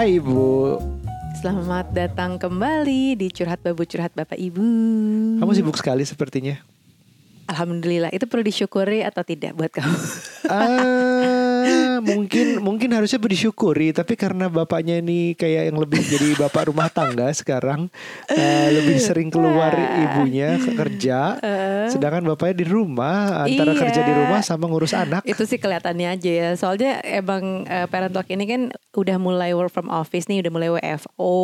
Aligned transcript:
Hai 0.00 0.16
Ibu, 0.16 0.80
Selamat 1.44 1.92
datang 1.92 2.40
kembali 2.40 3.20
di 3.20 3.28
Curhat 3.28 3.60
Babu 3.60 3.84
Curhat 3.84 4.08
Bapak 4.16 4.40
Ibu. 4.40 4.64
kamu 5.36 5.52
sibuk 5.52 5.76
sekali 5.76 6.08
sepertinya. 6.08 6.56
Alhamdulillah, 7.44 8.08
itu 8.08 8.24
perlu 8.24 8.40
disyukuri 8.40 9.04
atau 9.04 9.20
tidak 9.20 9.52
buat 9.60 9.68
kamu? 9.68 9.92
Ah, 10.48 11.39
mungkin 12.00 12.46
mungkin 12.60 12.90
harusnya 12.92 13.18
bersyukuri, 13.18 13.92
tapi 13.92 14.14
karena 14.14 14.46
bapaknya 14.46 14.98
ini 14.98 15.34
kayak 15.34 15.72
yang 15.72 15.78
lebih 15.78 16.00
jadi 16.00 16.36
bapak 16.36 16.72
rumah 16.72 16.88
tangga 16.88 17.28
sekarang, 17.32 17.86
eh, 18.28 18.68
lebih 18.74 18.96
sering 18.98 19.28
keluar 19.28 19.72
ibunya 19.74 20.56
ke 20.56 20.70
kerja, 20.74 21.36
sedangkan 21.88 22.24
bapaknya 22.26 22.56
di 22.62 22.66
rumah 22.66 23.44
antara 23.44 23.72
Iya. 23.72 23.80
kerja 23.80 24.00
di 24.02 24.12
rumah 24.12 24.40
sama 24.40 24.66
ngurus 24.66 24.92
anak. 24.92 25.22
itu 25.22 25.42
sih 25.44 25.60
kelihatannya 25.60 26.08
aja 26.10 26.30
ya. 26.30 26.50
Soalnya 26.54 26.98
emang 27.02 27.64
eh, 27.64 27.86
Parent 27.86 28.12
Talk 28.12 28.26
ini 28.28 28.44
kan 28.44 28.62
udah 28.92 29.16
mulai 29.16 29.54
work 29.54 29.70
from 29.70 29.86
office 29.86 30.26
nih, 30.26 30.42
udah 30.42 30.52
mulai 30.52 30.68
WFO 30.70 31.34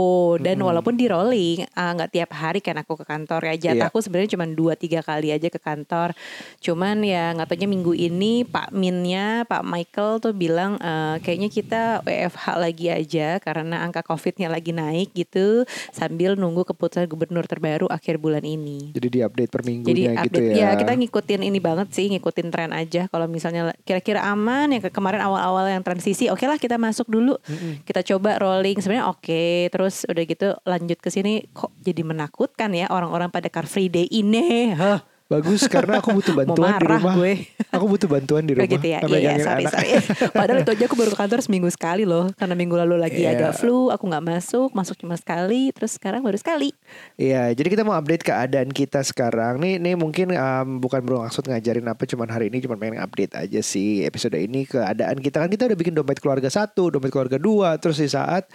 dan 0.41 0.58
walaupun 0.58 0.96
di 0.96 1.06
rolling 1.06 1.62
ah, 1.72 1.94
nggak 1.94 2.10
tiap 2.12 2.30
hari 2.34 2.58
kan 2.60 2.77
aku 2.77 2.98
ke 2.98 3.05
kantor 3.05 3.41
ya. 3.42 3.55
Iya. 3.55 3.62
Jatahku 3.77 3.98
sebenarnya 4.02 4.34
cuma 4.34 4.46
2 4.46 4.74
3 4.74 5.02
kali 5.02 5.28
aja 5.30 5.48
ke 5.48 5.60
kantor. 5.60 6.12
Cuman 6.58 7.02
ya 7.02 7.34
nggak 7.34 7.48
taunya 7.50 7.69
minggu 7.69 7.92
ini 7.92 8.42
Pak 8.42 8.72
Minnya, 8.72 9.46
Pak 9.46 9.62
Michael 9.62 10.05
tuh 10.16 10.30
bilang 10.30 10.78
eh, 10.78 11.16
kayaknya 11.20 11.48
kita 11.48 11.83
WFH 12.02 12.45
lagi 12.56 12.87
aja 12.88 13.28
karena 13.38 13.83
angka 13.83 14.01
Covid-nya 14.02 14.47
lagi 14.47 14.70
naik 14.70 15.12
gitu 15.12 15.66
sambil 15.91 16.34
nunggu 16.34 16.62
keputusan 16.64 17.05
gubernur 17.06 17.44
terbaru 17.44 17.86
akhir 17.86 18.17
bulan 18.17 18.42
ini. 18.42 18.95
Jadi 18.95 19.08
di 19.11 19.20
update 19.20 19.50
per 19.50 19.62
Jadi 19.62 19.70
minggunya 19.72 20.11
gitu 20.22 20.39
update 20.39 20.50
ya. 20.55 20.70
ya 20.72 20.78
kita 20.78 20.92
ngikutin 20.95 21.41
ini 21.42 21.58
banget 21.58 21.89
sih, 21.91 22.06
ngikutin 22.08 22.48
tren 22.48 22.70
aja. 22.70 23.11
Kalau 23.11 23.27
misalnya 23.27 23.75
kira-kira 23.83 24.22
aman 24.22 24.70
ya 24.70 24.80
ke- 24.80 24.95
kemarin 24.95 25.20
awal-awal 25.20 25.67
yang 25.67 25.83
transisi, 25.83 26.30
oke 26.30 26.42
lah 26.42 26.56
kita 26.56 26.78
masuk 26.78 27.06
dulu. 27.06 27.34
Kita 27.83 28.06
coba 28.06 28.39
rolling 28.39 28.78
sebenarnya 28.78 29.11
oke. 29.11 29.42
Terus 29.69 30.06
udah 30.06 30.25
gitu 30.25 30.48
lanjut 30.62 30.98
ke 30.98 31.11
sini 31.11 31.47
kok 31.50 31.75
jadi 31.78 32.02
menakutkan 32.02 32.70
ya 32.70 32.86
orang-orang 32.89 33.28
pada 33.28 33.50
Car 33.50 33.67
Free 33.67 33.89
Day 33.89 34.06
ini. 34.06 34.70
Huh. 34.73 35.00
Bagus 35.27 35.66
karena 35.66 35.98
aku 35.98 36.14
butuh 36.14 36.38
bantuan 36.38 36.78
di 36.78 36.86
rumah. 36.86 37.14
gue. 37.19 37.50
Aku 37.74 37.91
butuh 37.91 38.06
bantuan 38.06 38.46
di 38.46 38.55
rumah. 38.55 38.62
Kayak 38.62 38.78
gitu 38.78 38.86
ya. 38.86 38.98
sama 39.02 39.10
Iya, 39.10 39.19
iya, 39.19 39.34
sorry, 39.42 39.64
anak. 39.66 39.72
sorry. 39.74 39.91
Padahal 40.30 40.58
itu 40.62 40.70
aja 40.70 40.84
aku 40.86 40.94
baru 40.94 41.10
ke 41.10 41.18
kantor 41.18 41.41
seminggu 41.42 41.68
sekali 41.74 42.05
loh. 42.06 42.30
Karena 42.38 42.55
minggu 42.55 42.78
lalu 42.78 42.94
lagi 42.94 43.27
Iya. 43.27 43.34
agak 43.34 43.52
flu, 43.58 43.91
aku 43.91 44.06
nggak 44.06 44.22
masuk, 44.22 44.70
masuk 44.70 44.94
cuma 44.94 45.18
sekali, 45.18 45.74
terus 45.74 45.98
sekarang 45.98 46.22
baru 46.22 46.38
sekali. 46.38 46.70
Iya, 47.18 47.50
jadi 47.58 47.66
kita 47.66 47.83
mau 47.83 47.98
update 47.98 48.22
keadaan 48.22 48.70
kita 48.70 49.02
sekarang. 49.02 49.58
Nih, 49.58 49.83
nih 49.83 49.98
mungkin 49.98 50.30
um, 50.30 50.78
bukan 50.78 51.02
bermaksud 51.02 51.42
ngajarin 51.42 51.90
apa, 51.90 52.06
cuman 52.06 52.30
hari 52.30 52.46
ini 52.46 52.62
cuman 52.62 52.78
pengen 52.78 53.02
update 53.02 53.34
aja 53.34 53.61
sih 53.66 54.06
episode 54.06 54.38
ini 54.38 54.62
keadaan 54.62 55.18
kita 55.18 55.42
kan 55.42 55.50
kita 55.50 55.66
udah 55.66 55.74
bikin 55.74 55.98
dompet 55.98 56.22
keluarga 56.22 56.46
satu, 56.46 56.94
dompet 56.94 57.11
keluarga 57.11 57.34
dua, 57.34 57.74
terus 57.83 57.98
di 57.98 58.06
saat 58.06 58.46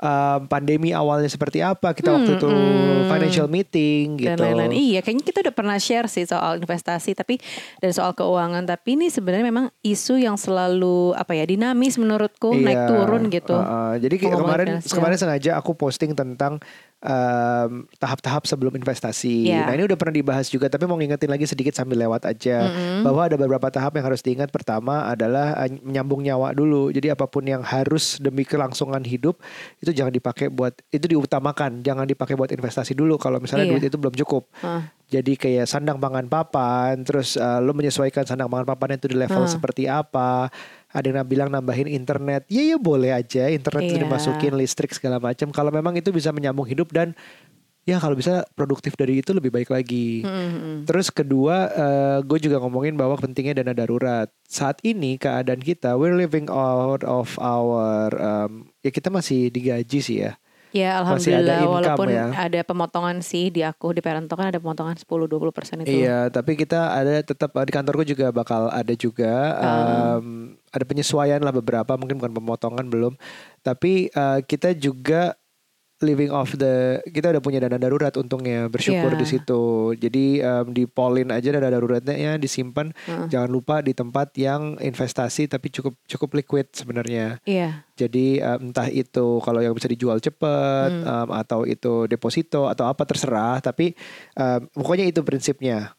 um, 0.00 0.40
pandemi 0.50 0.90
awalnya 0.90 1.30
seperti 1.30 1.62
apa, 1.62 1.94
kita 1.94 2.10
waktu 2.14 2.38
itu 2.38 2.48
financial 3.06 3.46
meeting 3.46 4.18
gitu. 4.18 4.34
dan 4.34 4.36
lain-lain. 4.40 4.72
Iya, 4.74 5.00
kayaknya 5.04 5.24
kita 5.24 5.38
udah 5.46 5.54
pernah 5.54 5.76
share 5.78 6.08
sih 6.10 6.24
soal 6.26 6.58
investasi 6.58 7.14
tapi 7.14 7.38
dan 7.78 7.90
soal 7.94 8.16
keuangan. 8.16 8.64
Tapi 8.66 8.98
ini 8.98 9.06
sebenarnya 9.12 9.46
memang 9.46 9.66
isu 9.84 10.18
yang 10.18 10.34
selalu 10.34 11.14
apa 11.14 11.36
ya 11.36 11.44
dinamis 11.46 12.00
menurutku 12.00 12.54
Iya, 12.54 12.64
naik 12.64 12.80
turun 12.90 13.22
gitu. 13.30 13.54
uh, 13.54 13.62
uh, 13.62 13.92
jadi 14.00 14.14
kemarin 14.18 14.80
kemarin 14.82 15.16
sengaja 15.18 15.58
aku 15.58 15.76
posting 15.76 16.16
tentang 16.16 16.58
um, 17.04 17.84
tahap-tahap 18.00 18.48
sebelum 18.48 18.72
investasi. 18.74 19.52
Iya. 19.52 19.68
Nah 19.68 19.72
ini 19.76 19.84
udah 19.84 19.98
pernah 20.00 20.16
dibahas 20.16 20.48
juga, 20.48 20.72
tapi 20.72 20.88
mau 20.88 20.96
ngingetin 20.96 21.28
lagi 21.28 21.44
sedikit 21.44 21.76
sambil 21.76 22.00
lewat 22.00 22.24
aja 22.24 22.64
bahwa 23.04 23.28
ada 23.28 23.36
beberapa 23.36 23.68
tahap 23.68 23.94
yang 23.94 24.08
harus 24.08 24.24
diingat. 24.24 24.48
Pertama 24.48 25.06
adalah 25.06 25.54
uh, 25.60 25.68
menyambung 25.84 26.24
nyawa 26.24 26.56
dulu. 26.56 26.88
Jadi 26.90 27.12
apa 27.12 27.28
pun 27.28 27.44
yang 27.44 27.60
harus 27.60 28.16
demi 28.18 28.48
kelangsungan 28.48 29.04
hidup 29.04 29.38
itu 29.84 29.92
jangan 29.92 30.10
dipakai 30.10 30.48
buat 30.48 30.72
itu 30.88 31.04
diutamakan, 31.04 31.84
jangan 31.84 32.08
dipakai 32.08 32.34
buat 32.34 32.50
investasi 32.50 32.96
dulu. 32.96 33.20
Kalau 33.20 33.38
misalnya 33.38 33.68
Iya. 33.68 33.72
duit 33.76 33.84
itu 33.88 33.96
belum 34.00 34.14
cukup. 34.24 34.48
Ah. 34.64 34.88
Jadi 35.04 35.36
kayak 35.36 35.68
sandang 35.68 36.00
pangan 36.00 36.26
papan, 36.26 37.04
terus 37.04 37.36
uh, 37.36 37.60
lo 37.60 37.76
menyesuaikan 37.76 38.24
sandang 38.24 38.48
pangan 38.48 38.64
papan 38.66 38.96
itu 38.96 39.12
di 39.12 39.16
level 39.20 39.44
Ah. 39.44 39.50
seperti 39.50 39.84
apa. 39.86 40.48
Ada 40.94 41.10
yang 41.10 41.26
bilang 41.26 41.50
nambahin 41.50 41.90
internet, 41.90 42.46
ya 42.46 42.62
ya 42.62 42.78
boleh 42.78 43.10
aja 43.10 43.50
internet 43.50 43.82
itu 43.84 43.98
Iya. 43.98 44.02
dimasukin 44.06 44.54
listrik 44.54 44.94
segala 44.94 45.18
macam. 45.18 45.50
Kalau 45.50 45.68
memang 45.68 45.98
itu 45.98 46.14
bisa 46.14 46.30
menyambung 46.30 46.64
hidup 46.64 46.94
dan 46.94 47.18
ya 47.82 47.98
kalau 47.98 48.14
bisa 48.14 48.46
produktif 48.54 48.94
dari 48.94 49.18
itu 49.18 49.34
lebih 49.34 49.50
baik 49.50 49.68
lagi. 49.68 50.22
Mm-mm. 50.22 50.86
Terus 50.86 51.10
kedua, 51.10 51.68
gue 52.22 52.38
juga 52.38 52.56
ngomongin 52.56 52.94
bahwa 52.94 53.18
pentingnya 53.18 53.60
dana 53.60 53.74
darurat. 53.74 54.30
Saat 54.46 54.78
ini 54.80 55.18
keadaan 55.18 55.60
kita, 55.60 55.98
we're 55.98 56.14
living 56.14 56.46
out 56.48 57.02
of 57.02 57.34
our, 57.36 58.08
um, 58.14 58.70
ya 58.80 58.88
kita 58.88 59.10
masih 59.10 59.50
digaji 59.50 59.98
sih 59.98 60.18
ya. 60.22 60.38
Ya 60.74 60.98
Masih 61.06 61.38
ada 61.38 61.54
alhamdulillah 61.54 61.54
income 61.54 61.70
walaupun 61.70 62.08
ya. 62.10 62.26
ada 62.34 62.60
pemotongan 62.66 63.16
sih 63.22 63.46
di 63.46 63.62
aku 63.62 63.94
di 63.94 64.02
parent 64.02 64.26
Talk 64.26 64.42
kan 64.42 64.50
ada 64.50 64.58
pemotongan 64.58 64.98
10-20 64.98 65.54
persen 65.54 65.76
itu. 65.86 66.02
Iya, 66.02 66.34
tapi 66.34 66.58
kita 66.58 66.90
ada 66.90 67.22
tetap 67.22 67.54
di 67.54 67.70
kantorku 67.70 68.02
juga 68.02 68.34
bakal 68.34 68.66
ada 68.74 68.90
juga 68.98 69.54
Ah. 69.54 70.18
um, 70.18 70.58
ada 70.74 70.82
penyesuaian 70.82 71.38
lah 71.38 71.54
beberapa 71.54 71.94
mungkin 71.94 72.18
bukan 72.18 72.34
pemotongan 72.34 72.90
belum, 72.90 73.14
tapi 73.62 74.10
uh, 74.12 74.42
kita 74.42 74.74
juga 74.74 75.38
living 76.02 76.28
off 76.28 76.52
the 76.58 77.00
kita 77.06 77.32
udah 77.32 77.40
punya 77.40 77.62
dana 77.64 77.80
darurat 77.80 78.12
untungnya 78.18 78.66
bersyukur 78.68 79.14
Iya. 79.14 79.20
di 79.22 79.26
situ. 79.30 79.62
Jadi 79.96 80.26
um, 80.42 80.66
di 80.74 80.84
polin 80.84 81.32
aja 81.32 81.48
dana 81.54 81.70
daruratnya 81.70 82.12
ya 82.12 82.32
disimpan. 82.36 82.92
Heeh. 82.92 83.30
Jangan 83.32 83.48
lupa 83.48 83.80
di 83.80 83.96
tempat 83.96 84.34
yang 84.36 84.76
investasi 84.76 85.48
tapi 85.48 85.72
cukup 85.72 85.96
cukup 86.04 86.36
liquid 86.36 86.66
sebenarnya. 86.76 87.40
Iya. 87.48 87.86
Jadi 87.96 88.42
um, 88.42 88.68
entah 88.74 88.90
itu 88.90 89.38
kalau 89.40 89.64
yang 89.64 89.72
bisa 89.72 89.88
dijual 89.88 90.18
cepat 90.20 90.92
Hmm. 90.92 91.06
um, 91.08 91.28
atau 91.32 91.64
itu 91.64 92.04
deposito 92.04 92.68
atau 92.68 92.84
apa 92.84 93.08
terserah, 93.08 93.62
tapi 93.64 93.94
um, 94.36 94.66
pokoknya 94.76 95.08
itu 95.08 95.24
prinsipnya 95.24 95.94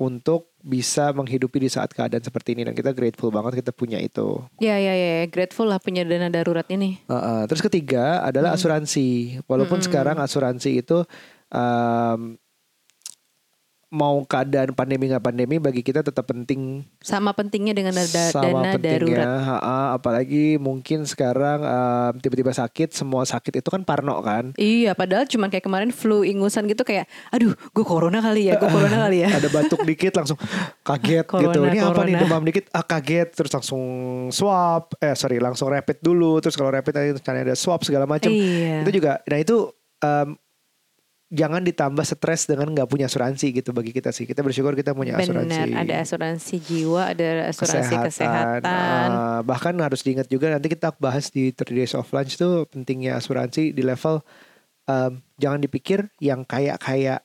untuk 0.00 0.56
bisa 0.64 1.12
menghidupi 1.12 1.60
di 1.60 1.68
saat 1.68 1.92
keadaan 1.92 2.24
seperti 2.24 2.56
ini 2.56 2.64
dan 2.64 2.72
kita 2.72 2.96
grateful 2.96 3.28
banget 3.28 3.60
kita 3.60 3.72
punya 3.76 4.00
itu. 4.00 4.40
Ya 4.56 4.80
ya 4.80 4.96
ya, 4.96 5.28
grateful 5.28 5.68
lah 5.68 5.76
punya 5.76 6.08
dana 6.08 6.32
darurat 6.32 6.64
ini. 6.72 7.04
Uh, 7.04 7.14
uh, 7.14 7.40
terus 7.44 7.60
ketiga 7.60 8.24
adalah 8.24 8.56
asuransi. 8.56 9.40
Walaupun 9.44 9.84
sekarang 9.84 10.16
asuransi 10.16 10.80
itu 10.80 11.04
um, 11.52 12.40
mau 13.90 14.22
keadaan 14.22 14.70
pandemi 14.70 15.06
nggak 15.06 15.18
pandemi 15.20 15.58
bagi 15.58 15.82
kita 15.82 16.00
tetap 16.00 16.22
penting 16.24 16.86
Sama 16.96 17.30
pentingnya 17.30 17.74
dengan 17.74 17.90
da- 17.90 18.06
sama 18.30 18.62
dana 18.62 18.70
pentingnya 18.72 19.18
darurat. 19.18 19.26
ha-ha, 19.42 19.58
apalagi 19.92 20.56
mungkin 20.56 21.02
sekarang 21.02 21.58
um, 21.60 22.12
tiba-tiba 22.16 22.50
sakit 22.50 22.90
semua 22.92 23.22
sakit 23.24 23.58
itu 23.58 23.66
kan 23.66 23.82
parno 23.82 24.14
kan 24.20 24.54
Iya, 24.54 24.94
padahal 24.94 25.26
cuma 25.26 25.46
kayak 25.46 25.62
kemarin 25.62 25.90
flu 25.90 26.22
ingusan 26.22 26.64
gitu 26.64 26.80
kayak, 26.80 27.04
aduh, 27.28 27.50
gue 27.50 27.84
corona 27.84 28.18
kali 28.20 28.46
ya, 28.46 28.56
gue 28.56 28.70
corona 28.70 28.98
kali 29.04 29.16
ya. 29.20 29.28
ada 29.36 29.48
batuk 29.48 29.82
dikit 29.82 30.14
langsung 30.14 30.38
kaget 30.86 31.26
Corona, 31.26 31.44
gitu 31.44 31.58
ini 31.64 31.78
apa 31.78 31.90
nih 32.00 32.14
corona. 32.14 32.20
demam 32.22 32.42
dikit 32.42 32.64
ah 32.70 32.84
kaget 32.84 33.28
terus 33.32 33.50
langsung 33.50 33.82
swab 34.30 34.94
eh 34.96 35.12
sorry 35.12 35.36
langsung 35.36 35.66
rapid 35.66 35.98
dulu 35.98 36.38
terus 36.38 36.54
kalau 36.54 36.70
rapid 36.70 36.94
nanti 36.94 37.26
ada 37.26 37.54
swab 37.54 37.82
segala 37.82 38.06
macam 38.06 38.30
Iya. 38.30 38.86
itu 38.86 38.90
juga 38.94 39.18
nah 39.24 39.34
itu 39.36 39.66
um, 40.00 40.38
jangan 41.30 41.62
ditambah 41.62 42.02
stres 42.02 42.50
dengan 42.50 42.74
nggak 42.74 42.90
punya 42.90 43.06
asuransi 43.06 43.54
gitu 43.54 43.70
bagi 43.70 43.94
kita 43.94 44.10
sih. 44.10 44.26
Kita 44.26 44.42
bersyukur 44.42 44.74
kita 44.74 44.90
punya 44.98 45.14
asuransi. 45.14 45.46
Benar, 45.46 45.86
ada 45.86 45.94
asuransi 46.02 46.54
jiwa, 46.58 47.14
ada 47.14 47.54
asuransi 47.54 47.94
kesehatan. 48.10 49.08
Uh, 49.14 49.40
bahkan 49.46 49.74
harus 49.78 50.02
diingat 50.02 50.26
juga 50.26 50.50
nanti 50.50 50.66
kita 50.66 50.90
bahas 50.98 51.30
di 51.30 51.54
3 51.54 51.70
days 51.70 51.94
of 51.94 52.10
lunch 52.10 52.34
tuh 52.34 52.66
pentingnya 52.66 53.14
asuransi 53.14 53.70
di 53.70 53.82
level 53.86 54.18
um, 54.90 55.22
jangan 55.38 55.62
dipikir 55.62 56.10
yang 56.18 56.42
kayak 56.42 56.82
kayak 56.82 57.22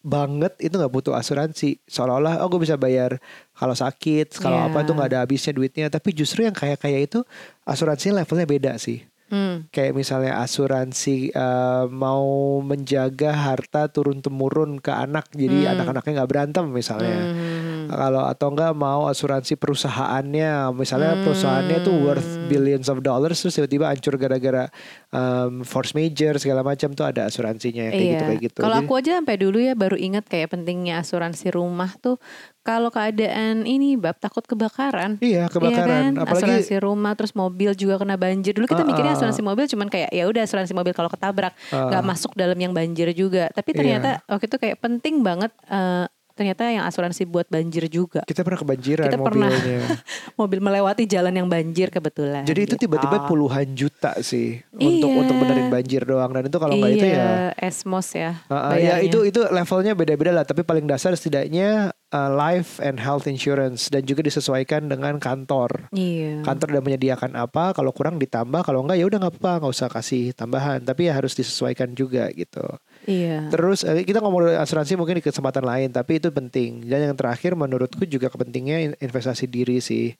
banget 0.00 0.56
itu 0.64 0.72
nggak 0.72 0.94
butuh 0.96 1.12
asuransi. 1.12 1.76
Seolah-olah 1.84 2.40
oh 2.40 2.48
gue 2.48 2.64
bisa 2.64 2.80
bayar 2.80 3.20
kalau 3.52 3.76
sakit 3.76 4.40
kalau 4.40 4.64
Iya. 4.64 4.72
apa 4.72 4.78
tuh 4.88 4.96
nggak 4.96 5.08
ada 5.12 5.20
habisnya 5.20 5.52
duitnya. 5.52 5.92
Tapi 5.92 6.16
justru 6.16 6.48
yang 6.48 6.56
kayak 6.56 6.80
kayak 6.80 7.12
itu 7.12 7.20
asuransinya 7.68 8.24
levelnya 8.24 8.48
beda 8.48 8.72
sih 8.80 9.04
Hmm. 9.26 9.66
kayak 9.74 9.98
misalnya 9.98 10.38
asuransi 10.38 11.34
uh, 11.34 11.90
mau 11.90 12.62
menjaga 12.62 13.34
harta 13.34 13.90
turun 13.90 14.22
temurun 14.22 14.78
ke 14.78 14.94
anak 14.94 15.26
jadi 15.34 15.66
Hmm. 15.66 15.72
anak-anaknya 15.78 16.12
nggak 16.22 16.30
berantem 16.30 16.64
misalnya 16.70 17.18
Hmm. 17.26 17.55
Kalau 17.88 18.22
atau 18.24 18.48
enggak 18.48 18.72
mau 18.72 19.06
asuransi 19.06 19.54
perusahaannya 19.54 20.50
misalnya 20.72 21.12
Hmm. 21.12 21.22
perusahaannya 21.22 21.78
tuh 21.80 21.94
worth 21.98 22.30
billions 22.46 22.86
of 22.86 23.00
dollars 23.00 23.38
terus 23.38 23.54
tiba-tiba 23.54 23.86
hancur 23.86 24.14
gara-gara 24.14 24.68
um, 25.08 25.62
force 25.62 25.92
major 25.92 26.36
segala 26.36 26.60
macam 26.60 26.92
tuh 26.92 27.04
ada 27.04 27.24
asuransinya 27.24 27.88
kayak 27.88 28.02
gitu 28.02 28.24
kayak 28.24 28.40
gitu 28.42 28.54
Iya. 28.56 28.64
Kalau 28.64 28.76
aku 28.78 28.92
aja 28.94 29.10
sampai 29.16 29.36
dulu 29.36 29.58
ya 29.58 29.72
baru 29.72 29.94
ingat 29.94 30.24
kayak 30.24 30.50
pentingnya 30.50 30.98
asuransi 30.98 31.50
rumah 31.50 31.94
tuh 31.96 32.18
kalau 32.60 32.90
keadaan 32.90 33.62
ini 33.62 33.94
bab 33.94 34.18
takut 34.18 34.42
kebakaran. 34.42 35.22
iya 35.22 35.36
Iya 35.38 35.44
kebakaran 35.46 35.86
kan? 36.12 36.12
apalagi 36.18 36.42
asuransi 36.58 36.74
rumah 36.80 37.14
terus 37.14 37.30
mobil 37.32 37.70
juga 37.72 37.94
kena 37.96 38.16
banjir. 38.16 38.52
Dulu 38.52 38.66
kita 38.66 38.82
Ah, 38.82 38.88
mikirnya 38.88 39.14
asuransi 39.14 39.38
mobil 39.40 39.64
cuman 39.66 39.86
kayak 39.86 40.10
ya 40.10 40.24
udah 40.24 40.42
asuransi 40.42 40.72
mobil 40.72 40.90
kalau 40.90 41.06
ketabrak 41.06 41.54
nggak 41.68 42.02
masuk 42.02 42.34
dalam 42.34 42.56
yang 42.56 42.72
banjir 42.72 43.06
juga. 43.12 43.46
Tapi 43.50 43.70
Iya. 43.70 43.78
ternyata 43.78 44.08
waktu 44.26 44.44
itu 44.44 44.56
kayak 44.58 44.76
penting 44.76 45.22
banget 45.22 45.54
eh, 45.64 46.10
ternyata 46.36 46.68
yang 46.68 46.84
asuransi 46.84 47.24
buat 47.24 47.48
banjir 47.48 47.88
juga. 47.88 48.20
Kita 48.28 48.44
pernah 48.44 48.60
kebanjiran 48.60 49.08
Kita 49.08 49.18
pernah. 49.18 49.48
mobilnya. 49.48 49.80
Mobil 50.40 50.60
melewati 50.60 51.02
jalan 51.08 51.32
yang 51.32 51.48
banjir 51.48 51.88
kebetulan. 51.88 52.44
Jadi 52.44 52.60
itu 52.68 52.76
gitu. 52.76 52.84
tiba-tiba 52.84 53.24
puluhan 53.24 53.72
juta 53.72 54.12
sih 54.20 54.60
untuk 54.76 55.08
Iya. 55.08 55.20
untuk 55.24 55.34
benerin 55.40 55.72
banjir 55.72 56.04
doang 56.04 56.30
dan 56.36 56.44
itu 56.44 56.58
kalau 56.60 56.76
nggak 56.76 56.92
itu 56.92 57.06
ya 57.08 57.16
Iya, 57.16 57.32
Esmos 57.56 58.08
ya. 58.12 58.30
Uh, 58.52 58.54
uh, 58.54 58.74
ya 58.76 59.00
itu 59.00 59.24
itu 59.24 59.40
levelnya 59.48 59.96
beda-beda 59.96 60.36
lah 60.36 60.44
tapi 60.44 60.60
paling 60.60 60.84
dasar 60.84 61.16
setidaknya 61.16 61.96
uh, 62.12 62.30
life 62.30 62.78
and 62.84 63.00
health 63.00 63.24
insurance 63.24 63.88
dan 63.88 64.04
juga 64.04 64.20
disesuaikan 64.20 64.86
dengan 64.86 65.16
kantor. 65.16 65.88
Iya. 65.90 66.44
Kantor 66.44 66.76
udah 66.76 66.84
menyediakan 66.84 67.32
apa, 67.34 67.72
kalau 67.72 67.90
kurang 67.90 68.20
ditambah, 68.20 68.60
kalau 68.62 68.84
enggak 68.84 69.00
ya 69.00 69.06
udah 69.08 69.18
nggak 69.24 69.34
apa-apa, 69.40 69.52
nggak 69.64 69.72
usah 69.72 69.88
kasih 69.88 70.36
tambahan, 70.36 70.84
tapi 70.84 71.08
ya 71.08 71.16
harus 71.16 71.32
disesuaikan 71.32 71.96
juga 71.96 72.28
gitu. 72.36 72.62
Iya. 73.06 73.48
Terus 73.48 73.82
eh, 73.82 74.02
kita 74.02 74.18
ngomong 74.18 74.58
asuransi 74.58 74.98
mungkin 74.98 75.18
di 75.18 75.24
kesempatan 75.24 75.62
lain, 75.62 75.88
tapi 75.90 76.18
itu 76.18 76.28
penting. 76.28 76.82
Dan 76.82 77.06
yang 77.06 77.16
terakhir 77.16 77.54
menurutku 77.54 78.02
juga 78.04 78.26
kepentingnya 78.26 78.76
in- 78.82 78.98
investasi 78.98 79.46
diri 79.46 79.78
sih. 79.78 80.12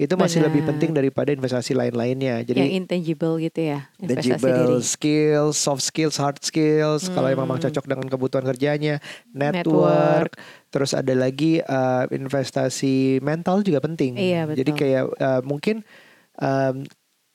Itu 0.00 0.16
masih 0.16 0.40
Benar. 0.40 0.48
lebih 0.48 0.62
penting 0.64 0.90
daripada 0.96 1.30
investasi 1.30 1.76
lain-lainnya. 1.76 2.40
yang 2.40 2.48
Jadi 2.48 2.60
intangible 2.74 3.36
gitu 3.36 3.60
ya. 3.60 3.92
Investasi 4.00 4.40
tangible 4.40 4.80
diri. 4.80 4.82
skills, 4.82 5.54
soft 5.54 5.84
skills, 5.84 6.16
hard 6.16 6.40
skills. 6.40 7.12
Kalau 7.12 7.28
emang 7.28 7.44
Hmm. 7.46 7.60
cocok 7.60 7.84
dengan 7.84 8.08
kebutuhan 8.08 8.44
kerjanya, 8.48 9.04
network. 9.30 10.40
Terus 10.72 10.96
ada 10.96 11.12
lagi 11.12 11.60
uh, 11.60 12.08
investasi 12.08 13.20
mental 13.20 13.60
juga 13.60 13.84
penting. 13.84 14.16
Iya, 14.16 14.48
betul. 14.48 14.58
Jadi 14.64 14.70
kayak 14.72 15.04
uh, 15.12 15.40
mungkin 15.44 15.84
um, 16.40 16.88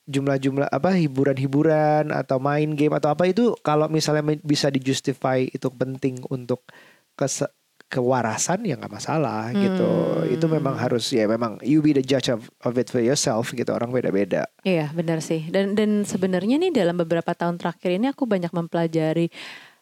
jumlah-jumlah 0.08 0.72
apa 0.72 0.96
hiburan-hiburan 0.96 2.08
atau 2.10 2.40
main 2.40 2.72
game 2.72 2.96
atau 2.96 3.12
apa 3.12 3.28
itu 3.28 3.52
kalau 3.60 3.86
misalnya 3.92 4.24
bisa 4.40 4.72
dijustify 4.72 5.44
itu 5.44 5.68
penting 5.68 6.24
untuk 6.32 6.64
kes- 7.12 7.52
kewarasan 7.88 8.68
ya 8.68 8.76
nggak 8.76 8.92
masalah 8.92 9.48
gitu. 9.52 9.88
Hmm. 9.88 10.32
Itu 10.32 10.46
memang 10.48 10.76
harus 10.76 11.08
ya 11.08 11.24
memang 11.24 11.56
you 11.64 11.80
be 11.80 11.96
the 11.96 12.04
judge 12.04 12.28
of, 12.28 12.48
of 12.64 12.76
it 12.76 12.88
for 12.92 13.00
yourself 13.00 13.52
gitu. 13.52 13.68
Orang 13.72 13.92
beda-beda. 13.92 14.44
Iya 14.64 14.92
benar 14.92 15.24
sih. 15.24 15.48
Dan 15.48 15.72
dan 15.76 16.04
sebenarnya 16.04 16.60
nih 16.60 16.72
dalam 16.72 17.00
beberapa 17.00 17.32
tahun 17.32 17.56
terakhir 17.56 17.96
ini 17.96 18.12
aku 18.12 18.28
banyak 18.28 18.52
mempelajari 18.52 19.32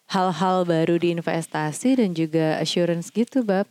hal-hal 0.06 0.62
baru 0.62 1.02
di 1.02 1.18
investasi 1.18 1.98
dan 1.98 2.14
juga 2.14 2.62
assurance 2.62 3.10
gitu, 3.10 3.42
bab. 3.42 3.66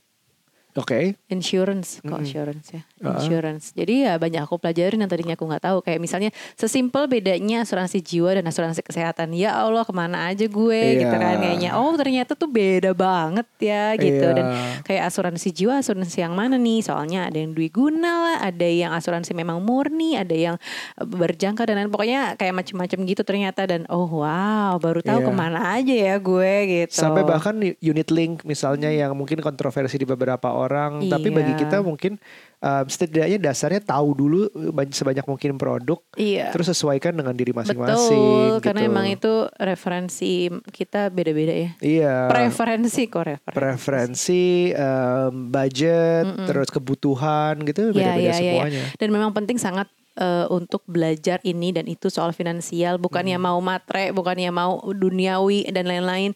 Oke. 0.75 1.15
Insurance, 1.31 2.03
kok 2.03 2.11
Mm-mm. 2.11 2.27
insurance 2.27 2.67
ya, 2.69 2.83
Uh-uh. 2.99 3.15
insurance. 3.15 3.71
Jadi 3.71 4.03
ya 4.03 4.19
banyak 4.19 4.43
aku 4.43 4.59
pelajarin 4.59 4.99
yang 4.99 5.07
tadinya 5.07 5.39
aku 5.39 5.47
nggak 5.47 5.63
tahu. 5.63 5.77
Kayak 5.79 5.99
misalnya 6.03 6.29
sesimpel 6.53 7.07
bedanya 7.07 7.63
asuransi 7.63 8.03
jiwa 8.03 8.35
dan 8.35 8.43
asuransi 8.43 8.83
kesehatan. 8.83 9.31
Ya 9.31 9.55
Allah 9.55 9.87
ke 9.87 9.95
mana 9.95 10.27
aja 10.27 10.43
gue 10.43 10.81
gitu 10.99 11.07
Iya. 11.07 11.15
kan 11.15 11.39
kayaknya. 11.39 11.69
Oh 11.79 11.95
ternyata 11.95 12.35
tuh 12.35 12.51
beda 12.51 12.91
banget 12.91 13.47
ya 13.55 13.95
gitu. 13.95 14.27
Iya. 14.27 14.35
Dan 14.35 14.45
kayak 14.83 15.03
asuransi 15.07 15.47
jiwa, 15.49 15.79
asuransi 15.79 16.17
yang 16.19 16.35
mana 16.35 16.59
nih? 16.59 16.83
Soalnya 16.83 17.31
ada 17.31 17.37
yang 17.39 17.55
dwiguna 17.55 18.11
lah, 18.11 18.37
ada 18.43 18.67
yang 18.67 18.91
asuransi 18.91 19.31
memang 19.31 19.63
murni, 19.63 20.19
ada 20.19 20.35
yang 20.35 20.55
berjangka 20.99 21.63
dan 21.63 21.79
lain. 21.79 21.87
Pokoknya 21.87 22.35
kayak 22.35 22.51
macam-macam 22.51 22.99
gitu 23.05 23.21
ternyata. 23.23 23.63
Dan 23.63 23.87
oh 23.87 24.07
wow, 24.11 24.75
baru 24.75 24.99
tahu 24.99 25.23
Iya. 25.23 25.27
ke 25.27 25.31
mana 25.31 25.59
aja 25.79 25.95
ya 25.95 26.15
gue 26.19 26.53
gitu. 26.67 26.99
Sampai 26.99 27.23
bahkan 27.23 27.55
unit 27.79 28.09
link 28.11 28.43
misalnya 28.43 28.91
yang 28.91 29.15
mungkin 29.15 29.39
kontroversi 29.39 29.95
di 29.95 30.03
beberapa 30.03 30.51
orang, 30.51 30.63
tapi 31.01 31.29
Iya. 31.29 31.35
bagi 31.35 31.53
kita 31.55 31.77
mungkin 31.79 32.17
um, 32.57 32.85
setidaknya 32.85 33.37
dasarnya 33.39 33.77
tahu 33.79 34.09
dulu 34.11 34.39
ban- 34.71 34.89
sebanyak 34.89 35.21
mungkin 35.23 35.53
produk, 35.55 36.01
Iya. 36.13 36.49
terus 36.49 36.67
sesuaikan 36.67 37.13
dengan 37.13 37.31
diri 37.31 37.51
masing-masing. 37.51 38.17
Betul, 38.17 38.51
karena 38.59 38.81
gitu. 38.81 38.89
emang 38.89 39.07
itu 39.07 39.33
referensi 39.55 40.31
kita 40.65 41.09
beda-beda 41.09 41.53
ya. 41.53 41.69
Iya. 41.77 42.15
Preferensi 42.25 43.01
kok 43.05 43.23
referensi. 43.23 43.55
Preferensi, 43.55 44.43
um, 44.71 45.49
budget, 45.49 46.25
terus 46.45 46.69
kebutuhan 46.69 47.61
gitu 47.61 47.91
beda-beda 47.91 48.01
Iya, 48.01 48.13
iya, 48.17 48.21
iya, 48.21 48.33
iya. 48.33 48.51
semuanya. 48.57 48.83
Dan 48.97 49.09
memang 49.09 49.31
penting 49.31 49.55
sangat 49.55 49.85
eh, 50.15 50.47
untuk 50.47 50.79
belajar 50.87 51.43
ini 51.43 51.75
dan 51.75 51.91
itu 51.91 52.07
soal 52.07 52.31
finansial, 52.31 52.95
bukannya 52.95 53.35
Hmm. 53.35 53.51
mau 53.51 53.59
matre, 53.59 54.15
bukannya 54.15 54.47
mau 54.47 54.79
duniawi 54.87 55.67
dan 55.67 55.91
lain-lain. 55.91 56.31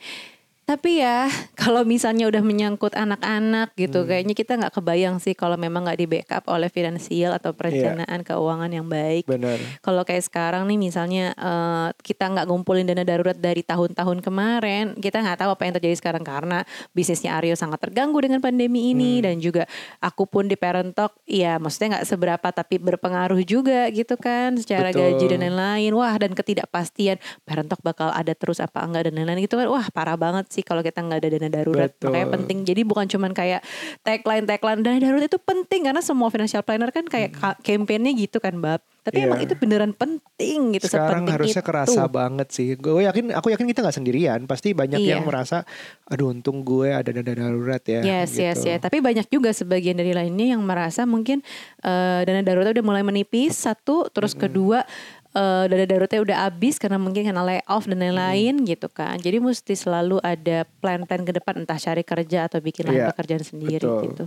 Tapi 0.69 1.01
ya 1.01 1.25
kalau 1.61 1.81
misalnya 1.81 2.29
udah 2.29 2.45
menyangkut 2.45 2.93
anak-anak 2.93 3.73
gitu, 3.73 4.05
Hmm. 4.05 4.09
kayaknya 4.13 4.35
kita 4.37 4.53
nggak 4.53 4.73
kebayang 4.77 5.17
sih 5.17 5.33
kalau 5.33 5.57
memang 5.57 5.81
nggak 5.89 5.97
di 5.97 6.05
backup 6.05 6.45
oleh 6.45 6.69
finansial 6.69 7.33
atau 7.33 7.49
Iya. 7.49 7.57
perencanaan 7.57 8.21
keuangan 8.21 8.69
yang 8.69 8.85
baik. 8.85 9.25
Benar. 9.25 9.57
Kalau 9.81 10.05
kayak 10.05 10.29
sekarang 10.29 10.69
nih 10.69 10.77
misalnya 10.77 11.33
eh, 11.33 11.87
kita 12.05 12.29
nggak 12.29 12.45
ngumpulin 12.45 12.85
dana 12.85 13.01
darurat 13.01 13.33
dari 13.33 13.65
tahun-tahun 13.65 14.21
kemarin, 14.21 14.93
kita 14.93 15.25
nggak 15.25 15.41
tahu 15.41 15.49
apa 15.57 15.63
yang 15.65 15.73
terjadi 15.81 15.95
sekarang 15.97 16.21
karena 16.21 16.61
bisnisnya 16.93 17.33
Aryo 17.33 17.57
sangat 17.57 17.81
terganggu 17.81 18.21
dengan 18.21 18.37
pandemi 18.37 18.93
ini 18.93 19.25
dan 19.25 19.41
juga 19.41 19.65
aku 19.97 20.29
pun 20.29 20.45
di 20.45 20.53
Parent 20.53 20.93
Talk, 20.93 21.17
ya 21.25 21.57
maksudnya 21.57 21.97
nggak 21.97 22.05
seberapa 22.05 22.47
tapi 22.53 22.77
berpengaruh 22.77 23.41
juga 23.41 23.89
gitu 23.89 24.19
kan 24.21 24.53
secara 24.59 24.93
Betul. 24.93 25.17
gaji 25.17 25.25
dan 25.33 25.39
lain-lain. 25.49 25.91
Wah 25.97 26.13
dan 26.13 26.37
ketidakpastian 26.37 27.17
Parent 27.41 27.73
Talk 27.73 27.81
bakal 27.81 28.13
ada 28.13 28.37
terus 28.37 28.61
apa 28.61 28.85
enggak 28.85 29.09
dan 29.09 29.17
lain-lain 29.17 29.41
gitu 29.41 29.57
kan. 29.57 29.65
Wah 29.65 29.89
parah 29.89 30.13
banget 30.13 30.45
sih 30.51 30.58
kalau 30.61 30.79
kita 30.79 30.99
nggak 30.99 31.17
ada 31.17 31.29
dana 31.29 31.49
darurat. 31.49 31.89
Betul. 31.89 32.09
Makanya 32.09 32.27
penting. 32.33 32.57
Jadi 32.63 32.81
bukan 32.81 33.05
cuman 33.05 33.31
kayak 33.31 33.61
tagline 33.99 34.43
tagline 34.43 34.79
dana 34.79 34.97
darurat 34.97 35.25
itu 35.25 35.37
penting 35.37 35.81
karena 35.83 35.99
semua 35.99 36.27
financial 36.27 36.61
planner 36.61 36.89
kan 36.89 37.03
kayak 37.03 37.31
ka- 37.31 37.59
campaignnya 37.59 38.11
gitu 38.11 38.37
kan 38.37 38.55
bab. 38.55 38.79
Tapi 38.99 39.15
Hmm. 39.15 39.21
Iya. 39.21 39.27
emang 39.27 39.39
itu 39.41 39.53
beneran 39.55 39.91
penting 39.91 40.59
gitu. 40.71 40.85
Sekarang 40.85 41.23
sepenting 41.23 41.33
harusnya 41.33 41.61
itu. 41.61 41.69
kerasa 41.71 42.01
banget 42.05 42.47
sih. 42.49 42.67
Gue 42.73 43.01
yakin, 43.01 43.31
aku 43.31 43.47
yakin 43.49 43.65
kita 43.65 43.79
nggak 43.81 43.95
sendirian. 43.95 44.39
Pasti 44.43 44.71
banyak 44.71 44.99
Iya. 44.99 45.17
yang 45.17 45.25
merasa, 45.25 45.63
aduh 46.03 46.29
untung 46.29 46.61
gue 46.61 46.89
ada 46.89 47.09
dana 47.09 47.25
darurat 47.25 47.81
ya. 47.81 48.01
Yes, 48.01 48.35
yes, 48.35 48.59
gitu. 48.59 48.69
yes. 48.69 48.79
Tapi 48.79 48.99
banyak 48.99 49.25
juga 49.27 49.49
sebagian 49.49 49.95
dari 49.95 50.11
lainnya 50.11 50.53
yang 50.53 50.61
merasa 50.61 51.03
mungkin 51.03 51.41
eh, 51.79 52.21
dana 52.21 52.41
darurat 52.41 52.69
udah 52.69 52.85
mulai 52.85 53.01
menipis 53.01 53.55
satu, 53.57 54.07
terus 54.09 54.35
kedua 54.35 54.83
eh, 55.29 55.63
dana 55.67 55.85
daruratnya 55.85 56.21
udah 56.21 56.37
habis 56.47 56.77
karena 56.77 56.97
mungkin 56.97 57.21
karena 57.23 57.41
layoff 57.41 57.85
dan 57.85 57.99
lain-lain 57.99 58.65
gitu 58.65 58.87
kan. 58.87 59.17
Jadi 59.17 59.37
mesti 59.37 59.73
selalu 59.73 60.17
ada 60.21 60.65
plan-plan 60.79 61.21
ke 61.21 61.31
depan 61.31 61.61
entah 61.61 61.77
cari 61.77 62.01
kerja 62.01 62.49
atau 62.49 62.59
bikin 62.59 62.89
lahan 62.89 63.05
Iya, 63.05 63.09
pekerjaan 63.13 63.43
sendiri 63.43 63.83
betul. 63.83 64.03
gitu. 64.09 64.25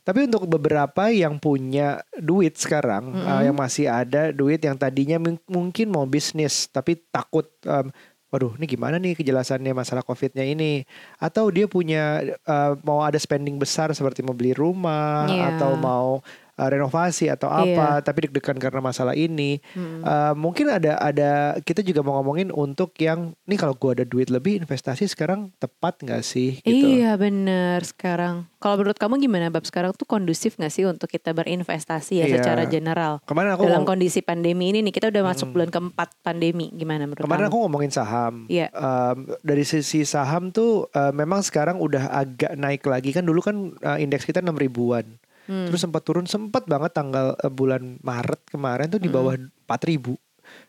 Tapi 0.00 0.26
untuk 0.26 0.48
beberapa 0.48 1.12
yang 1.12 1.36
punya 1.36 2.00
duit 2.16 2.56
sekarang, 2.56 3.12
uh, 3.20 3.44
yang 3.44 3.52
masih 3.52 3.84
ada 3.84 4.32
duit 4.32 4.58
yang 4.58 4.74
tadinya 4.74 5.20
mung- 5.20 5.44
mungkin 5.44 5.92
mau 5.92 6.08
bisnis 6.08 6.66
tapi 6.66 6.96
takut, 7.12 7.44
um, 7.68 7.92
waduh, 8.32 8.56
ini 8.56 8.64
gimana 8.64 8.96
nih 8.96 9.12
kejelasannya 9.12 9.76
masalah 9.76 10.00
covidnya 10.00 10.40
ini? 10.40 10.88
Atau 11.20 11.52
dia 11.52 11.68
punya 11.68 12.24
uh, 12.42 12.80
mau 12.80 13.04
ada 13.04 13.20
spending 13.20 13.60
besar 13.60 13.92
seperti 13.92 14.24
mau 14.24 14.32
beli 14.32 14.56
rumah 14.56 15.28
Iya. 15.28 15.60
atau 15.60 15.76
mau 15.76 16.24
uh, 16.60 16.68
renovasi 16.68 17.32
atau 17.32 17.48
apa, 17.48 18.04
tapi 18.04 18.28
deg-degan 18.28 18.60
karena 18.60 18.84
masalah 18.84 19.16
ini. 19.16 19.56
Uh, 20.04 20.36
mungkin 20.36 20.68
ada 20.68 21.00
ada 21.00 21.56
kita 21.64 21.80
juga 21.80 22.04
mau 22.04 22.20
ngomongin 22.20 22.52
untuk 22.52 22.92
yang 23.00 23.32
nih 23.48 23.56
kalau 23.56 23.72
gua 23.72 23.96
ada 23.96 24.04
duit 24.04 24.28
lebih 24.28 24.60
investasi 24.60 25.08
sekarang 25.08 25.56
tepat 25.56 26.04
nggak 26.04 26.20
sih? 26.20 26.60
Gitu. 26.60 27.00
Iya 27.00 27.16
bener 27.16 27.80
sekarang. 27.88 28.44
Kalau 28.60 28.76
menurut 28.76 29.00
kamu 29.00 29.24
gimana 29.24 29.48
Bab 29.48 29.64
sekarang 29.64 29.96
tuh 29.96 30.04
kondusif 30.04 30.60
gak 30.60 30.68
sih 30.68 30.84
untuk 30.84 31.08
kita 31.08 31.32
berinvestasi 31.32 32.20
ya 32.20 32.28
Iya. 32.28 32.44
secara 32.44 32.68
general? 32.68 33.16
Kemarin 33.24 33.56
aku 33.56 33.64
Dalam 33.64 33.88
kondisi 33.88 34.20
pandemi 34.20 34.68
ini 34.68 34.84
nih 34.84 34.92
kita 34.92 35.08
udah 35.08 35.32
masuk 35.32 35.56
bulan 35.56 35.72
keempat 35.72 36.20
pandemi 36.20 36.68
gimana 36.76 37.08
menurut 37.08 37.24
Kemarin 37.24 37.48
kamu? 37.48 37.56
aku 37.56 37.58
ngomongin 37.64 37.88
saham. 37.88 38.44
Iya. 38.52 38.68
Um, 38.76 39.32
dari 39.40 39.64
sisi 39.64 40.04
saham 40.04 40.52
tuh 40.52 40.92
uh, 40.92 41.08
memang 41.08 41.40
sekarang 41.40 41.80
udah 41.80 42.12
agak 42.12 42.52
naik 42.52 42.84
lagi 42.84 43.16
kan 43.16 43.24
dulu 43.24 43.40
kan 43.40 43.56
uh, 43.80 43.96
indeks 43.96 44.28
kita 44.28 44.44
6 44.44 44.52
ribuan. 44.52 45.08
Hmm. 45.50 45.66
Terus 45.66 45.82
sempat 45.82 46.02
turun 46.02 46.24
sempat 46.24 46.62
banget 46.64 46.94
tanggal 46.94 47.34
uh, 47.34 47.50
bulan 47.50 47.98
Maret 47.98 48.46
kemarin 48.46 48.86
tuh 48.86 48.96
di 48.96 49.10
bawah 49.10 49.34
4 49.34 49.50
ribu. 49.84 50.14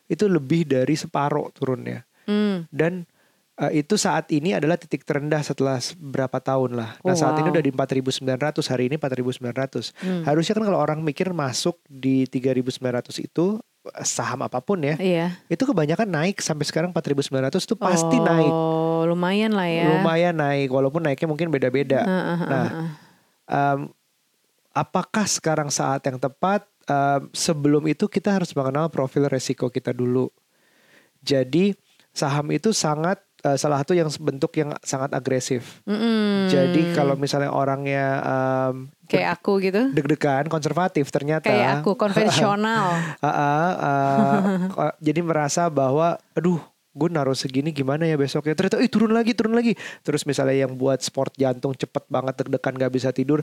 Itu 0.04 0.26
lebih 0.26 0.66
dari 0.66 0.92
separoh 0.92 1.48
turunnya. 1.50 2.02
Hmm. 2.26 2.66
Dan 2.66 3.06
uh, 3.56 3.70
itu 3.70 3.94
saat 3.94 4.26
ini 4.28 4.52
adalah 4.52 4.74
titik 4.74 5.02
terendah 5.02 5.38
setelah 5.40 5.78
berapa 5.96 6.34
tahun 6.36 6.74
lah. 6.74 6.98
Nah 6.98 7.14
Oh, 7.14 7.14
saat 7.14 7.34
ini 7.36 7.46
wow. 7.46 7.54
udah 7.54 7.62
di 7.62 7.70
4.900 7.70 8.26
hari 8.66 8.82
ini 8.86 8.98
4.900. 8.98 9.94
Hmm. 9.96 10.22
Harusnya 10.22 10.54
kan 10.54 10.64
kalau 10.64 10.78
orang 10.78 10.98
mikir 10.98 11.30
masuk 11.30 11.78
di 11.84 12.26
3.900 12.26 12.82
itu 13.20 13.58
uh, 13.58 14.02
saham 14.02 14.42
apa 14.42 14.58
pun 14.58 14.78
ya 14.78 14.94
Iya. 14.96 15.26
itu 15.46 15.62
kebanyakan 15.62 16.06
naik 16.06 16.38
sampai 16.38 16.62
sekarang 16.62 16.90
4.900 16.90 17.30
tuh 17.60 17.74
pasti 17.76 18.18
naik 18.18 18.50
Oh 18.50 19.02
lumayan 19.04 19.50
lah 19.50 19.66
ya. 19.66 19.86
lumayan 19.90 20.34
naik 20.36 20.70
walaupun 20.70 21.02
naiknya 21.02 21.26
mungkin 21.26 21.50
beda-beda 21.50 22.02
Heeh, 22.02 22.36
heeh, 22.36 22.48
Nah, 22.48 22.66
heeh. 22.68 22.88
Apakah 24.72 25.28
sekarang 25.28 25.68
saat 25.68 26.00
yang 26.08 26.16
tepat 26.16 26.64
Em, 26.82 27.30
sebelum 27.30 27.86
itu 27.86 28.10
kita 28.10 28.34
harus 28.34 28.50
mengenal 28.58 28.90
profil 28.90 29.30
resiko 29.30 29.70
kita 29.70 29.94
dulu 29.94 30.34
jadi 31.22 31.78
saham 32.10 32.50
itu 32.50 32.74
sangat 32.74 33.22
eh, 33.46 33.54
salah 33.54 33.86
satu 33.86 33.94
yang 33.94 34.10
bentuk 34.18 34.50
yang 34.58 34.74
sangat 34.82 35.14
agresif 35.14 35.78
Mm-mm. 35.86 36.50
jadi 36.50 36.82
kalau 36.90 37.14
misalnya 37.14 37.54
orangnya 37.54 38.06
em, 38.18 38.90
kayak 39.06 39.38
aku 39.38 39.62
gitu. 39.62 39.94
deg-degan 39.94 40.50
konservatif 40.50 41.06
ternyata 41.14 41.46
Kayak 41.46 41.86
aku 41.86 41.94
konvensional. 41.94 42.98
Ah, 43.22 43.30
ah, 43.30 43.70
ah, 43.78 44.38
ko- 44.66 44.96
jadi 44.98 45.22
merasa 45.22 45.70
bahwa 45.70 46.18
aduh 46.34 46.58
gue 46.92 47.08
naruh 47.08 47.36
segini 47.36 47.72
gimana 47.72 48.04
ya 48.04 48.20
besoknya? 48.20 48.52
Ternyata 48.52 48.84
ih 48.84 48.92
turun 48.92 49.12
lagi 49.16 49.32
turun 49.32 49.56
lagi. 49.56 49.72
Terus 50.04 50.28
misalnya 50.28 50.68
yang 50.68 50.76
buat 50.76 51.00
sport 51.00 51.34
jantung 51.40 51.72
cepet 51.72 52.04
banget 52.12 52.44
deg-degan 52.44 52.74
gak 52.76 52.92
bisa 52.92 53.08
tidur 53.10 53.40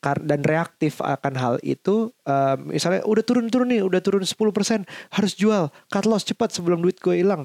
dan 0.00 0.40
reaktif 0.44 1.04
akan 1.04 1.34
hal 1.36 1.54
itu 1.60 2.08
eh, 2.24 2.56
misalnya 2.60 3.04
udah 3.04 3.24
turun 3.24 3.52
turun 3.52 3.68
nih 3.68 3.84
udah 3.84 4.00
turun 4.00 4.24
10% 4.24 4.88
harus 5.12 5.32
jual 5.36 5.68
cut 5.92 6.04
loss 6.08 6.24
cepat 6.24 6.56
sebelum 6.56 6.80
duit 6.80 6.96
gue 6.96 7.20
hilang 7.20 7.44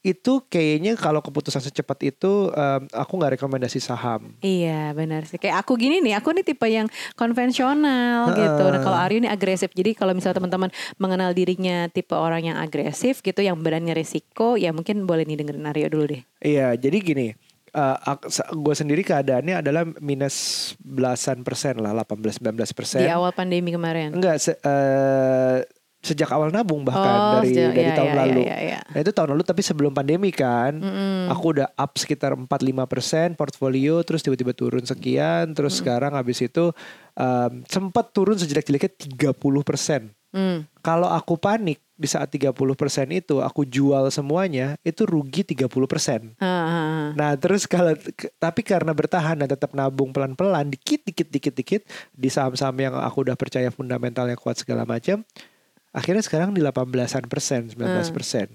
itu 0.00 0.40
kayaknya 0.48 0.96
kalau 0.96 1.20
keputusan 1.20 1.60
secepat 1.60 2.00
itu 2.08 2.48
em, 2.50 2.88
aku 2.88 3.12
nggak 3.14 3.36
rekomendasi 3.36 3.78
saham 3.78 4.32
Iya 4.40 4.96
benar 4.96 5.28
sih. 5.28 5.36
Kayak 5.36 5.60
aku 5.60 5.76
gini 5.76 6.00
nih, 6.00 6.16
aku 6.16 6.32
nih 6.32 6.40
tipe 6.40 6.64
yang 6.64 6.88
konvensional 7.14 8.32
gitu. 8.32 8.64
Nah 8.68 8.80
kalau 8.80 8.96
Aryo 8.96 9.20
ini 9.20 9.28
agresif. 9.28 9.68
Jadi 9.72 9.92
kalau 9.92 10.16
misalnya 10.16 10.40
teman-teman 10.40 10.70
mengenal 10.96 11.32
dirinya 11.32 11.88
tipe 11.88 12.16
orang 12.16 12.44
yang 12.44 12.56
agresif 12.56 13.20
gitu, 13.20 13.40
yang 13.40 13.60
berani 13.60 13.92
resiko, 13.92 14.56
ya 14.56 14.72
mungkin 14.72 15.04
boleh 15.04 15.28
nih 15.28 15.36
dengerin 15.36 15.68
Aryo 15.68 15.88
dulu 15.88 16.04
deh. 16.16 16.22
Iya, 16.40 16.72
jadi 16.76 16.96
gini, 17.00 17.26
gue 18.50 18.74
sendiri 18.74 19.02
keadaannya 19.02 19.60
adalah 19.60 19.84
minus 20.00 20.36
belasan 20.80 21.44
persen 21.44 21.78
lah, 21.78 21.92
18-19 21.94 22.56
persen. 22.72 23.00
Di 23.04 23.10
awal 23.12 23.30
pandemi 23.30 23.70
kemarin. 23.70 24.16
Enggak, 24.16 24.40
se- 24.40 24.58
eh, 24.58 25.58
sejak 26.00 26.28
awal 26.28 26.48
nabung 26.48 26.80
bahkan 26.80 27.12
Oh, 27.12 27.32
dari 27.38 27.52
sejak- 27.52 27.72
dari 27.72 27.84
iya, 27.86 27.94
tahun 27.94 28.08
iya, 28.08 28.18
lalu. 28.18 28.40
iya, 28.42 28.56
iya. 28.58 28.78
Nah 28.82 28.98
itu 28.98 29.12
tahun 29.12 29.28
lalu 29.30 29.42
tapi 29.42 29.60
sebelum 29.60 29.92
pandemi 29.92 30.30
kan, 30.30 30.72
Mm-mm. 30.74 31.28
aku 31.28 31.44
udah 31.54 31.68
up 31.70 31.92
sekitar 31.94 32.32
4-5 32.32 32.48
persen 32.84 33.32
portfolio, 33.34 34.00
terus 34.00 34.20
tiba-tiba 34.20 34.50
turun 34.50 34.82
sekian, 34.82 35.52
terus 35.52 35.76
sekarang 35.76 36.12
habis 36.12 36.40
itu 36.40 36.72
em, 37.12 37.60
sempat 37.64 38.10
turun 38.10 38.34
sejelek-jeleknya 38.34 38.90
30 38.96 39.60
persen. 39.60 40.08
Hmm. 40.30 40.62
Kalau 40.78 41.06
aku 41.06 41.34
panik 41.36 41.82
di 41.92 42.06
saat 42.06 42.30
30 42.30 42.54
persen 42.72 43.10
itu, 43.10 43.42
aku 43.42 43.66
jual 43.66 44.08
semuanya, 44.08 44.78
itu 44.80 45.02
rugi 45.02 45.42
30 45.44 45.66
persen. 45.84 46.32
Ah, 46.38 46.46
ah, 46.46 46.64
ah. 46.64 47.08
Nah 47.12 47.34
terus 47.34 47.66
kalau 47.66 47.92
tapi 48.38 48.62
karena 48.62 48.90
bertahan 48.90 49.36
dan 49.36 49.48
tetap 49.48 49.74
nabung 49.74 50.10
pelan-pelan 50.10 50.70
dikit 50.70 51.02
dikit 51.02 51.28
dikit 51.28 51.52
dikit 51.52 51.82
di 52.10 52.28
saham-saham 52.28 52.78
yang 52.78 52.94
aku 52.96 53.20
udah 53.22 53.34
percaya 53.34 53.68
fundamentalnya 53.68 54.34
kuat 54.34 54.56
segala 54.56 54.82
macam 54.84 55.26
akhirnya 55.90 56.22
sekarang 56.22 56.50
di 56.50 56.60
18-an 56.60 57.26
persen 57.26 57.70
19 57.70 57.82
persen 58.10 58.46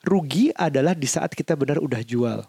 rugi 0.00 0.48
adalah 0.52 0.94
di 0.94 1.04
saat 1.04 1.32
kita 1.32 1.54
benar 1.54 1.78
udah 1.78 2.02
jual 2.02 2.42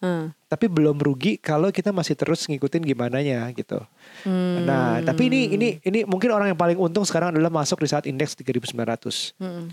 Hmm. 0.00 0.32
tapi 0.48 0.64
belum 0.64 0.96
rugi 0.96 1.36
kalau 1.36 1.68
kita 1.68 1.92
masih 1.92 2.16
terus 2.16 2.48
ngikutin 2.48 2.80
gimana 2.80 3.20
gitu 3.52 3.84
Hmm. 4.24 4.64
nah 4.64 4.96
tapi 5.04 5.28
ini 5.28 5.52
ini 5.52 5.68
ini 5.84 6.08
mungkin 6.08 6.32
orang 6.32 6.48
yang 6.48 6.56
paling 6.56 6.80
untung 6.80 7.04
sekarang 7.04 7.36
adalah 7.36 7.52
masuk 7.52 7.84
di 7.84 7.88
saat 7.92 8.08
indeks 8.08 8.32
3.900 8.32 9.36
Hmm. 9.36 9.68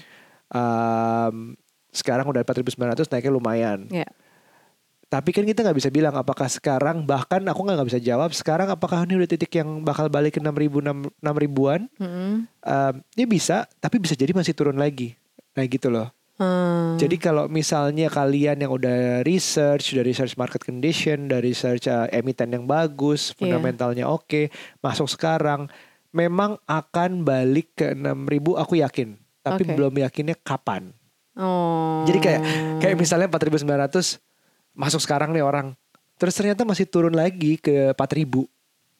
Um, 0.47 1.55
sekarang 1.95 2.27
udah 2.27 2.43
4.900 2.43 3.07
naiknya 3.07 3.31
lumayan 3.31 3.87
Ya. 3.87 4.03
Tapi 5.07 5.31
kan 5.31 5.47
kita 5.47 5.63
nggak 5.63 5.77
bisa 5.79 5.87
bilang 5.87 6.11
apakah 6.19 6.51
sekarang 6.51 7.07
bahkan 7.07 7.39
aku 7.47 7.63
nggak 7.63 7.87
bisa 7.87 7.99
jawab 8.03 8.35
sekarang 8.35 8.67
apakah 8.67 9.07
ini 9.07 9.23
udah 9.23 9.29
titik 9.31 9.55
yang 9.55 9.79
bakal 9.79 10.11
balik 10.11 10.35
ke 10.35 10.43
6000 10.43 10.83
enam 11.23 11.35
ribuan? 11.39 11.87
Hmm. 11.95 12.43
Um, 12.59 12.93
ya 13.15 13.23
bisa, 13.23 13.71
tapi 13.79 14.03
bisa 14.03 14.19
jadi 14.19 14.35
masih 14.35 14.51
turun 14.51 14.75
lagi. 14.75 15.15
Nah 15.55 15.63
gitu 15.63 15.87
loh. 15.87 16.11
Hmm. 16.37 16.99
Jadi 16.99 17.17
kalau 17.17 17.47
misalnya 17.47 18.11
kalian 18.11 18.61
yang 18.61 18.69
udah 18.69 19.23
research, 19.23 19.95
udah 19.95 20.03
research 20.05 20.35
market 20.35 20.61
condition, 20.61 21.31
udah 21.31 21.39
research 21.41 21.87
uh, 21.87 22.05
emiten 22.11 22.51
yang 22.53 22.67
bagus, 22.67 23.31
Iya. 23.31 23.35
fundamentalnya 23.41 24.05
oke, 24.05 24.53
masuk 24.83 25.07
sekarang, 25.07 25.65
memang 26.11 26.59
akan 26.69 27.23
balik 27.23 27.73
ke 27.79 27.95
6000 27.95 28.59
aku 28.59 28.73
yakin. 28.77 29.17
Tapi 29.41 29.63
Oke. 29.63 29.73
belum 29.79 29.93
yakinnya 30.03 30.35
kapan. 30.35 30.91
Oh. 31.39 32.03
Jadi 32.03 32.19
kayak 32.19 32.41
kayak 32.83 32.95
misalnya 32.99 33.31
4.900 33.31 34.19
masuk 34.77 35.01
sekarang 35.01 35.33
nih 35.33 35.41
orang. 35.41 35.73
Terus 36.21 36.37
ternyata 36.37 36.61
masih 36.63 36.85
turun 36.85 37.13
lagi 37.17 37.57
ke 37.57 37.91
4.000. 37.97 38.45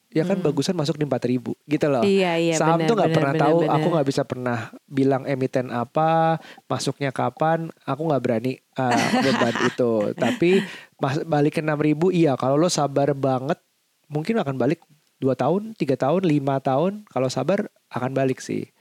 Ya 0.08 0.24
kan 0.24 0.40
bagusan 0.40 0.74
masuk 0.74 0.98
di 0.98 1.06
4.000 1.06 1.52
gitu 1.68 1.86
loh. 1.92 2.02
Hmm. 2.02 2.10
Iya, 2.10 2.32
iya, 2.42 2.56
Saham 2.58 2.80
benar, 2.82 2.90
tuh 2.90 2.96
nggak 2.98 3.12
pernah 3.14 3.34
benar, 3.36 3.44
tahu, 3.44 3.58
benar. 3.62 3.76
aku 3.76 3.88
nggak 3.94 4.08
bisa 4.08 4.22
pernah 4.26 4.60
bilang 4.88 5.24
emiten 5.28 5.68
apa, 5.70 6.40
masuknya 6.66 7.12
kapan, 7.14 7.70
aku 7.86 8.02
nggak 8.08 8.24
berani 8.24 8.54
uh, 8.80 8.98
beban 9.26 9.56
itu. 9.68 9.92
Tapi 10.18 10.50
mas, 10.98 11.22
balik 11.22 11.60
ke 11.60 11.62
6.000 11.62 12.18
iya 12.18 12.34
kalau 12.40 12.56
lo 12.58 12.72
sabar 12.72 13.12
banget 13.14 13.60
mungkin 14.08 14.40
akan 14.42 14.56
balik 14.58 14.82
2 15.20 15.28
tahun, 15.36 15.62
3 15.76 15.86
tahun, 16.00 16.22
5 16.24 16.34
tahun. 16.66 16.92
Kalau 17.12 17.28
sabar 17.28 17.68
akan 17.92 18.12
balik 18.16 18.40
sih. 18.40 18.72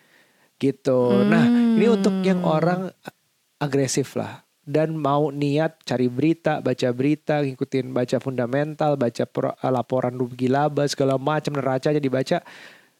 Gitu. 0.56 1.00
Nah, 1.26 1.44
ini 1.76 1.90
untuk 1.90 2.22
yang 2.24 2.46
Hmm. 2.46 2.54
orang 2.54 2.80
agresif 3.58 4.14
lah 4.14 4.45
dan 4.66 4.98
mau 4.98 5.30
niat 5.30 5.78
cari 5.86 6.10
berita, 6.10 6.58
baca 6.58 6.90
berita, 6.90 7.38
ngikutin 7.46 7.94
baca 7.94 8.18
fundamental, 8.18 8.98
baca 8.98 9.24
pro- 9.24 9.54
laporan 9.62 10.18
rugi 10.18 10.50
laba 10.50 10.82
segala 10.90 11.14
macam 11.16 11.54
neracanya 11.54 12.02
dibaca, 12.02 12.42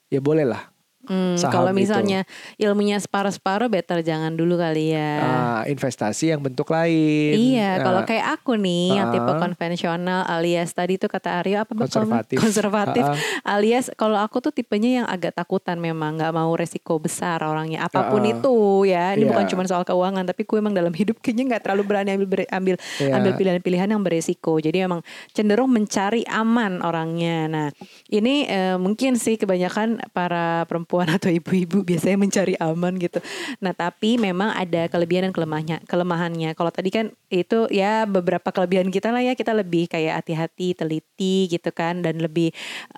ya 0.07 0.21
boleh 0.23 0.47
lah. 0.47 0.76
Hmm, 1.07 1.35
saham 1.35 1.53
kalau 1.53 1.71
itu. 1.71 1.79
misalnya 1.81 2.21
ilmunya 2.57 2.99
separuh-separuh 2.99 3.67
better 3.67 4.03
jangan 4.03 4.31
dulu 4.31 4.55
kali 4.55 4.91
ya. 4.91 5.13
Ah, 5.19 5.63
investasi 5.65 6.31
yang 6.31 6.41
bentuk 6.41 6.67
lain. 6.67 7.35
Iya, 7.55 7.79
Nah, 7.79 7.85
kalau 7.85 8.01
kayak 8.03 8.27
aku 8.35 8.55
nih 8.55 8.87
yang 8.93 9.09
tipe 9.09 9.27
Ah. 9.27 9.39
konvensional 9.39 10.23
alias 10.25 10.71
tadi 10.71 10.97
tuh 10.97 11.07
kata 11.07 11.41
Aryo 11.41 11.63
apa? 11.63 11.73
Konservatif. 11.73 12.37
Konservatif. 12.37 13.03
Ah. 13.03 13.15
Alias 13.53 13.91
kalau 13.93 14.17
aku 14.17 14.41
tuh 14.41 14.51
tipenya 14.51 15.03
yang 15.03 15.07
agak 15.07 15.31
takutan 15.33 15.77
memang 15.77 16.17
nggak 16.17 16.33
mau 16.33 16.51
resiko 16.53 16.97
besar 16.97 17.39
orangnya 17.41 17.85
apa 17.85 18.09
pun 18.09 18.21
Ah. 18.21 18.33
itu 18.33 18.57
ya. 18.85 19.13
Ini 19.13 19.23
Iya. 19.23 19.31
bukan 19.31 19.45
cuma 19.47 19.63
soal 19.65 19.85
keuangan 19.85 20.25
tapi 20.25 20.43
gue 20.43 20.57
emang 20.57 20.73
dalam 20.73 20.91
hidup 20.91 21.21
kayaknya 21.21 21.45
nggak 21.49 21.63
terlalu 21.63 21.83
berani 21.85 22.11
ambil 22.13 22.27
ambil 22.49 22.75
Iya. 22.99 23.13
ambil 23.15 23.33
pilihan-pilihan 23.35 23.89
yang 23.89 24.01
beresiko. 24.01 24.57
Jadi 24.57 24.81
emang 24.81 25.05
cenderung 25.31 25.69
mencari 25.69 26.25
aman 26.25 26.81
orangnya. 26.81 27.47
Nah, 27.47 27.69
ini 28.09 28.47
eh, 28.47 28.75
mungkin 28.77 29.15
sih 29.15 29.37
kebanyakan 29.37 30.01
para 30.11 30.65
perempuan 30.65 30.96
atau 31.05 31.29
ibu-ibu 31.29 31.85
biasanya 31.85 32.17
mencari 32.17 32.55
aman 32.57 32.97
gitu. 32.97 33.21
Nah, 33.61 33.77
tapi 33.77 34.17
memang 34.17 34.57
ada 34.57 34.89
kelebihan 34.89 35.29
dan 35.29 35.35
kelemahannya. 35.37 35.79
Kelemahannya. 35.85 36.57
Kalau 36.57 36.73
tadi 36.73 36.89
kan 36.89 37.13
itu 37.29 37.69
ya 37.69 38.09
beberapa 38.09 38.49
kelebihan 38.49 38.89
kita 38.89 39.13
lah 39.13 39.21
ya 39.21 39.37
kita 39.37 39.53
lebih 39.53 39.91
kayak 39.91 40.25
hati-hati, 40.25 40.73
teliti 40.73 41.51
gitu 41.51 41.69
kan 41.75 42.01
dan 42.01 42.21
lebih 42.23 42.55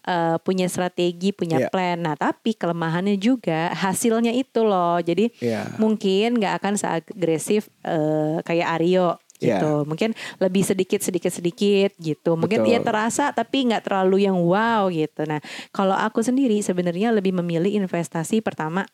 eh, 0.09 0.37
punya 0.43 0.69
strategi, 0.71 1.35
punya 1.35 1.67
Iya. 1.67 1.69
plan. 1.73 1.99
Nah, 2.01 2.15
tapi 2.15 2.55
kelemahannya 2.55 3.19
juga 3.19 3.73
hasilnya 3.75 4.31
itu 4.33 4.63
loh. 4.63 5.01
Jadi 5.03 5.33
Iya. 5.43 5.75
mungkin 5.81 6.39
nggak 6.39 6.55
akan 6.63 6.75
seagresif 6.79 7.67
eh, 7.85 8.39
kayak 8.45 8.69
Aryo 8.81 9.17
Iya. 9.39 9.63
gitu. 9.63 9.87
Mungkin 9.87 10.15
lebih 10.43 10.63
sedikit 10.67 11.01
sedikit 11.01 11.33
sedikit 11.33 11.91
gitu. 11.99 12.35
Mungkin 12.35 12.67
Betul. 12.67 12.75
ya 12.75 12.81
terasa 12.83 13.25
tapi 13.31 13.71
nggak 13.71 13.87
terlalu 13.87 14.27
yang 14.27 14.39
wow 14.39 14.91
gitu. 14.91 15.25
Nah, 15.25 15.39
kalau 15.71 15.95
aku 15.95 16.23
sendiri 16.23 16.59
sebenarnya 16.61 17.15
lebih 17.15 17.35
memilih 17.35 17.71
investasi 17.79 18.43
pertama 18.43 18.87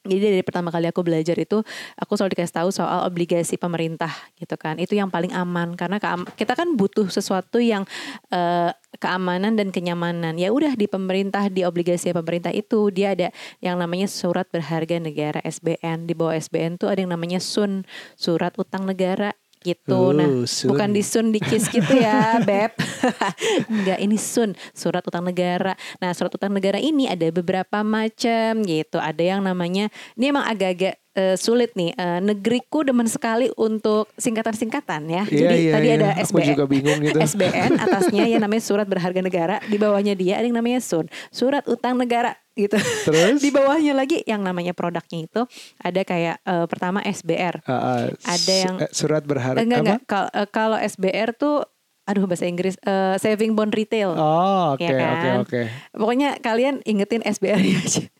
jadi 0.00 0.32
dari 0.32 0.40
pertama 0.40 0.72
kali 0.72 0.88
aku 0.88 1.04
belajar 1.04 1.36
itu 1.36 1.60
aku 2.00 2.16
selalu 2.16 2.32
dikasih 2.32 2.56
tahu 2.56 2.72
soal 2.72 3.04
obligasi 3.04 3.60
pemerintah 3.60 4.08
gitu 4.40 4.56
kan. 4.56 4.80
Itu 4.80 4.96
yang 4.96 5.12
paling 5.12 5.28
aman 5.36 5.76
karena 5.76 6.00
kita 6.40 6.56
kan 6.56 6.72
butuh 6.72 7.12
sesuatu 7.12 7.60
yang 7.60 7.84
eh, 8.32 8.72
keamanan 8.96 9.60
dan 9.60 9.68
kenyamanan. 9.68 10.40
Ya 10.40 10.56
udah 10.56 10.72
di 10.72 10.88
pemerintah 10.88 11.52
di 11.52 11.68
obligasi 11.68 12.16
pemerintah 12.16 12.48
itu 12.48 12.88
dia 12.88 13.12
ada 13.12 13.28
yang 13.60 13.76
namanya 13.76 14.08
surat 14.08 14.48
berharga 14.48 14.96
negara 14.96 15.44
SBN. 15.44 16.08
Di 16.08 16.16
bawah 16.16 16.32
SBN 16.32 16.80
tuh 16.80 16.88
ada 16.88 17.04
yang 17.04 17.12
namanya 17.12 17.36
SUN, 17.36 17.84
surat 18.16 18.56
utang 18.56 18.88
negara 18.88 19.36
gitu. 19.64 20.12
nah, 20.12 20.28
Uh, 20.30 20.44
Sun. 20.46 20.68
bukan 20.72 20.88
di 20.92 21.02
Sun 21.02 21.26
di 21.32 21.40
gitu 21.40 21.92
ya, 21.96 22.36
Beb. 22.48 22.76
Enggak, 23.72 23.98
ini 23.98 24.16
Sun, 24.20 24.52
surat 24.76 25.02
utang 25.02 25.24
negara. 25.24 25.74
Nah, 25.98 26.12
surat 26.12 26.32
utang 26.32 26.52
negara 26.52 26.76
ini 26.76 27.08
ada 27.08 27.26
beberapa 27.32 27.82
macam 27.82 28.62
gitu. 28.64 29.00
Ada 29.00 29.36
yang 29.36 29.40
namanya 29.42 29.88
ini 30.14 30.30
emang 30.30 30.44
agak-agak 30.44 30.99
eh, 31.12 31.34
sulit 31.34 31.74
nih. 31.74 31.90
Eh, 31.92 32.20
negeriku 32.20 32.82
demen 32.82 33.06
sekali 33.06 33.50
untuk 33.54 34.10
singkatan-singkatan 34.14 35.02
ya. 35.04 35.22
Iya, 35.24 35.38
Jadi 35.40 35.56
iya, 35.56 35.72
tadi 35.72 35.86
iya. 35.86 35.96
ada 35.96 36.08
Aku 36.16 36.24
SBN. 36.32 36.48
juga 36.50 36.64
bingung 36.66 36.98
gitu. 37.00 37.18
SBN 37.32 37.72
atasnya 37.76 38.24
yang 38.26 38.40
namanya 38.40 38.62
surat 38.62 38.86
berharga 38.86 39.20
negara, 39.20 39.56
di 39.64 39.76
bawahnya 39.76 40.14
dia 40.14 40.38
ada 40.38 40.46
yang 40.46 40.56
namanya 40.56 40.80
SUN, 40.80 41.06
surat 41.30 41.66
utang 41.66 41.96
negara 41.96 42.34
gitu. 42.52 42.76
Terus? 42.76 43.38
di 43.44 43.50
bawahnya 43.50 43.92
lagi 43.92 44.20
yang 44.24 44.40
namanya 44.40 44.72
produknya 44.72 45.24
itu 45.24 45.42
ada 45.78 46.00
kayak 46.02 46.36
eh, 46.40 46.66
pertama 46.66 47.00
SBR. 47.00 47.62
Ah, 47.64 47.72
ah, 47.72 48.02
Ada 48.26 48.54
yang- 48.54 48.78
surat 48.90 49.22
berharga 49.22 49.60
enggak 49.62 49.80
enggak 49.80 50.00
Kal- 50.04 50.32
eh, 50.32 50.48
kalau 50.48 50.76
SBR 50.76 51.32
tuh 51.34 51.64
aduh 52.10 52.26
bahasa 52.26 52.44
Inggris 52.44 52.74
eh, 52.82 53.14
saving 53.16 53.54
bond 53.54 53.70
retail. 53.70 54.10
Oh, 54.12 54.74
oke 54.74 54.82
Ya 54.82 54.90
oke 54.90 54.98
kan? 54.98 55.36
oke. 55.40 55.60
Pokoknya 55.94 56.34
kalian 56.38 56.82
ingetin 56.82 57.22
SBR 57.22 57.62
aja. 57.62 58.10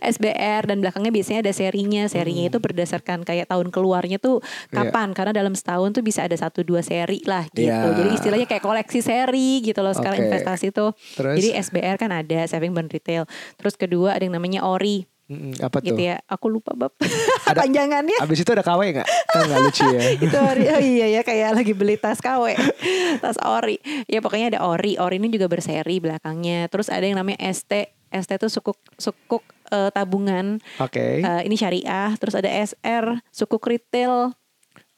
SBR 0.00 0.62
dan 0.70 0.78
belakangnya 0.78 1.10
biasanya 1.10 1.42
ada 1.42 1.52
serinya. 1.52 2.06
Serinya 2.06 2.42
Hmm. 2.42 2.50
itu 2.50 2.58
berdasarkan 2.58 3.22
kayak 3.22 3.46
tahun 3.46 3.68
keluarnya 3.68 4.16
tuh 4.16 4.38
kapan. 4.68 5.10
Karena 5.12 5.34
dalam 5.34 5.52
setahun 5.52 5.90
tuh 5.92 6.00
bisa 6.00 6.22
ada 6.22 6.34
satu 6.34 6.62
dua 6.62 6.80
seri 6.80 7.20
lah 7.22 7.46
gitu. 7.50 7.66
Iya. 7.66 7.90
Jadi 7.92 8.10
istilahnya 8.14 8.46
kayak 8.46 8.62
koleksi 8.62 9.00
seri 9.00 9.60
gitu 9.60 9.82
loh 9.82 9.92
sekarang 9.92 10.22
Oke. 10.22 10.26
investasi 10.30 10.70
tuh. 10.70 10.94
Terus? 11.18 11.34
Jadi 11.36 11.48
SBR 11.56 11.96
kan 11.96 12.10
ada 12.10 12.46
saving 12.46 12.70
bond 12.70 12.88
retail. 12.88 13.26
Terus 13.56 13.74
kedua 13.74 14.14
ada 14.14 14.22
yang 14.22 14.34
namanya 14.34 14.62
ORI 14.62 15.10
Mm-mm, 15.30 15.62
apa 15.62 15.78
tuh? 15.78 15.94
gitu 15.94 16.02
ya. 16.02 16.18
Aku 16.26 16.50
lupa 16.50 16.74
bab. 16.74 16.90
Ada- 16.98 17.54
panjangannya. 17.62 18.18
Abis 18.18 18.42
itu 18.42 18.50
ada 18.50 18.66
KW 18.66 18.80
nggak? 18.98 19.06
kan 19.06 19.42
nggak 19.46 19.60
lucu 19.62 19.86
ya. 19.86 20.02
Itu 20.26 20.36
ori. 20.36 20.64
Oh 20.66 20.82
iya 20.82 21.06
ya 21.06 21.22
kayak 21.22 21.54
lagi 21.54 21.70
beli 21.70 21.94
tas 21.94 22.18
KW 22.18 22.58
tas 23.22 23.38
ori. 23.38 23.78
Ya 24.10 24.18
pokoknya 24.18 24.58
ada 24.58 24.60
ori. 24.66 24.98
Ori 24.98 25.22
ini 25.22 25.30
juga 25.30 25.46
berseri 25.46 26.02
belakangnya. 26.02 26.66
Terus 26.66 26.90
ada 26.90 27.06
yang 27.06 27.14
namanya 27.14 27.38
ST 27.46 27.70
ST 28.10 28.30
itu 28.34 28.50
sukuk 28.50 28.74
sukuk 28.98 29.46
eh, 29.70 29.94
tabungan. 29.94 30.58
Oke. 30.82 31.22
Eh, 31.22 31.42
ini 31.46 31.54
syariah. 31.54 32.10
Terus 32.18 32.34
ada 32.34 32.50
SR 32.50 33.22
sukuk 33.30 33.62
retail 33.62 34.34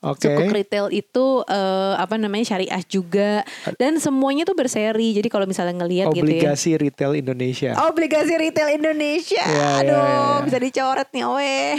oke 0.02 0.23
Sukuk 0.23 0.50
retail 0.50 0.90
itu 0.90 1.47
eh, 1.47 1.94
apa 1.97 2.18
namanya 2.18 2.54
syariah 2.54 2.82
juga 2.85 3.47
dan 3.78 3.97
semuanya 4.02 4.42
tuh 4.42 4.59
berseri. 4.59 5.14
Jadi 5.14 5.30
kalau 5.30 5.47
misalnya 5.47 5.78
ngelihat 5.82 6.11
gitu 6.11 6.26
ya. 6.26 6.42
obligasi 6.42 6.71
retail 6.75 7.14
Indonesia 7.14 7.71
Obligasi 7.87 8.35
retail 8.37 8.68
Indonesia. 8.75 9.42
Iya, 9.42 9.56
iya, 9.56 9.78
Aduh, 9.80 10.02
iya. 10.02 10.44
bisa 10.44 10.59
dicoret 10.59 11.09
nih, 11.14 11.25
weh. 11.26 11.76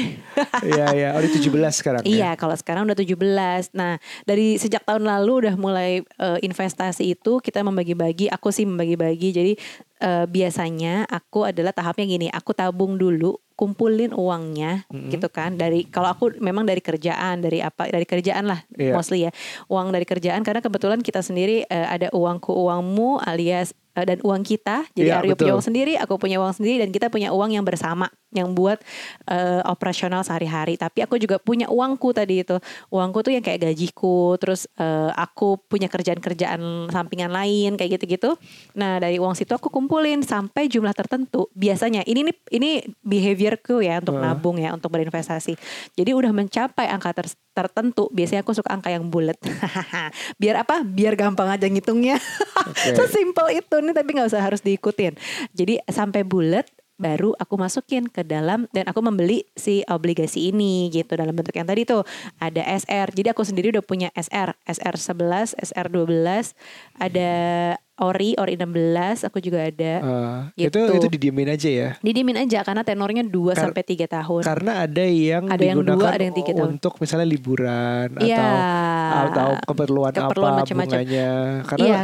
Iya 0.64 0.86
iya 0.96 1.10
di 1.24 1.30
17 1.30 1.52
sekarang 1.72 2.02
ya 2.04 2.10
Iya, 2.10 2.32
kalau 2.36 2.56
sekarang 2.56 2.84
udah 2.88 2.98
17. 2.98 3.72
Nah, 3.76 4.00
dari 4.28 4.60
sejak 4.60 4.84
tahun 4.84 5.08
lalu 5.08 5.48
udah 5.48 5.56
mulai 5.56 6.04
eh, 6.04 6.40
investasi 6.44 7.16
itu 7.16 7.40
kita 7.40 7.64
membagi-bagi, 7.64 8.28
aku 8.32 8.52
sih 8.52 8.68
membagi-bagi. 8.68 9.30
Jadi 9.32 9.54
eh, 10.04 10.26
biasanya 10.28 11.08
aku 11.08 11.48
adalah 11.48 11.72
tahapnya 11.72 12.06
gini, 12.08 12.28
aku 12.30 12.52
tabung 12.52 13.00
dulu, 13.00 13.40
kumpulin 13.64 14.12
uangnya 14.12 14.84
gitu 15.08 15.32
kan. 15.32 15.56
Dari 15.56 15.88
kalau 15.88 16.12
aku 16.12 16.36
memang 16.44 16.68
dari 16.68 16.84
kerjaan, 16.84 17.40
dari 17.40 17.64
apa? 17.64 17.88
Dari 17.88 18.04
kerjaan 18.04 18.44
lah 18.44 18.60
Iya. 18.76 18.92
mostly 18.92 19.24
ya. 19.24 19.32
Uang 19.72 19.96
dari 19.96 20.04
kerjaan 20.04 20.44
karena 20.44 20.60
kebetulan 20.60 21.00
kita 21.00 21.24
sendiri 21.24 21.64
eh, 21.64 21.88
ada 21.88 22.12
uangku 22.12 22.52
uangmu 22.52 23.24
alias 23.24 23.72
eh, 23.94 24.06
dan 24.06 24.18
uang 24.22 24.44
kita. 24.44 24.86
Jadi 24.94 25.10
Iya, 25.10 25.22
Aryo 25.22 25.36
punya 25.38 25.54
uang 25.56 25.66
sendiri, 25.66 25.94
aku 25.98 26.14
punya 26.18 26.38
uang 26.42 26.54
sendiri 26.58 26.86
dan 26.86 26.90
kita 26.90 27.08
punya 27.14 27.30
uang 27.32 27.54
yang 27.54 27.66
bersama 27.66 28.10
yang 28.34 28.58
buat 28.58 28.82
eh, 29.30 29.62
operasional 29.70 30.26
sehari-hari. 30.26 30.76
Tapi 30.76 31.06
aku 31.06 31.22
juga 31.22 31.38
punya 31.38 31.70
uangku 31.70 32.12
tadi 32.12 32.42
itu. 32.42 32.58
Uangku 32.90 33.22
tuh 33.22 33.32
yang 33.38 33.46
kayak 33.46 33.70
gajiku, 33.70 34.36
terus 34.42 34.66
eh, 34.82 35.12
aku 35.14 35.62
punya 35.70 35.88
kerjaan-kerjaan 35.88 36.90
sampingan 36.90 37.30
lain 37.30 37.78
kayak 37.78 38.02
gitu-gitu. 38.02 38.34
Nah, 38.74 38.98
dari 38.98 39.22
uang 39.22 39.38
situ 39.38 39.54
aku 39.54 39.70
kumpulin 39.70 40.26
sampai 40.26 40.66
jumlah 40.66 40.92
tertentu. 40.98 41.48
Biasanya 41.54 42.02
ini 42.10 42.26
nih 42.26 42.36
ini 42.58 42.70
behaviorku 43.06 43.86
ya 43.86 44.02
untuk 44.02 44.18
Heeh. 44.18 44.26
nabung 44.26 44.58
ya, 44.58 44.74
untuk 44.74 44.90
berinvestasi. 44.90 45.54
Jadi 45.94 46.12
udah 46.12 46.34
mencapai 46.34 46.90
angka 46.90 47.14
ter- 47.14 47.38
tertentu, 47.54 48.10
biasanya 48.10 48.42
aku 48.42 48.58
suka 48.58 48.74
angka 48.74 48.90
yang 48.90 49.14
bulat. 49.14 49.38
Biar 50.42 50.66
apa? 50.66 50.82
Biar 50.82 51.14
gampang 51.14 51.54
aja 51.54 51.70
ngitungnya. 51.70 52.18
Oke. 52.66 52.94
Sesimpel 52.98 53.62
itu 53.62 53.78
nih 53.84 53.94
tapi 53.94 54.10
nggak 54.12 54.30
usah 54.30 54.42
harus 54.42 54.60
diikutin. 54.60 55.14
Jadi 55.52 55.84
sampai 55.86 56.24
bulat 56.24 56.66
baru 56.94 57.34
aku 57.34 57.58
masukin 57.58 58.06
ke 58.06 58.22
dalam 58.22 58.70
dan 58.70 58.86
aku 58.86 59.02
membeli 59.02 59.44
si 59.52 59.82
obligasi 59.84 60.48
ini 60.48 60.88
gitu 60.88 61.10
dalam 61.14 61.34
bentuk 61.34 61.52
yang 61.52 61.66
tadi 61.66 61.84
tuh 61.84 62.06
ada 62.38 62.62
SR. 62.62 63.10
Jadi 63.10 63.28
aku 63.28 63.42
sendiri 63.42 63.70
udah 63.70 63.82
punya 63.82 64.08
SR, 64.14 64.54
SR 64.64 64.96
11, 64.96 65.58
SR 65.58 65.88
12, 65.90 66.54
ada 66.96 67.32
Ori, 67.96 68.34
Ori 68.36 68.56
16, 68.56 69.22
aku 69.22 69.38
juga 69.38 69.66
ada. 69.66 69.94
Itu 70.56 70.70
Gitu. 70.82 70.96
itu 70.96 71.08
didiemin 71.12 71.46
aja 71.48 71.70
ya 71.70 71.90
Didiemin 72.00 72.38
aja 72.40 72.62
karena 72.62 72.82
tenornya 72.82 73.22
2 73.22 73.52
Kar- 73.52 73.70
sampai 73.70 73.84
3 73.84 74.06
tahun. 74.08 74.42
karena 74.44 74.72
ada 74.84 75.04
yang 75.04 75.44
Ada 75.46 75.62
yang 75.64 75.78
digunakan 75.78 75.98
dua, 76.00 76.10
ada 76.10 76.24
yang 76.24 76.36
tiga 76.36 76.52
tahun. 76.54 76.68
untuk 76.74 76.94
misalnya 76.98 77.28
liburan 77.28 78.08
Iya. 78.18 78.38
atau 78.38 79.28
atau 79.28 79.50
keperluan, 79.66 80.14
Keperluan 80.14 80.52
apa 80.52 80.60
macam-macam. 80.62 80.90
bunganya 80.94 81.30
karena 81.66 81.86
Iya. 81.86 82.02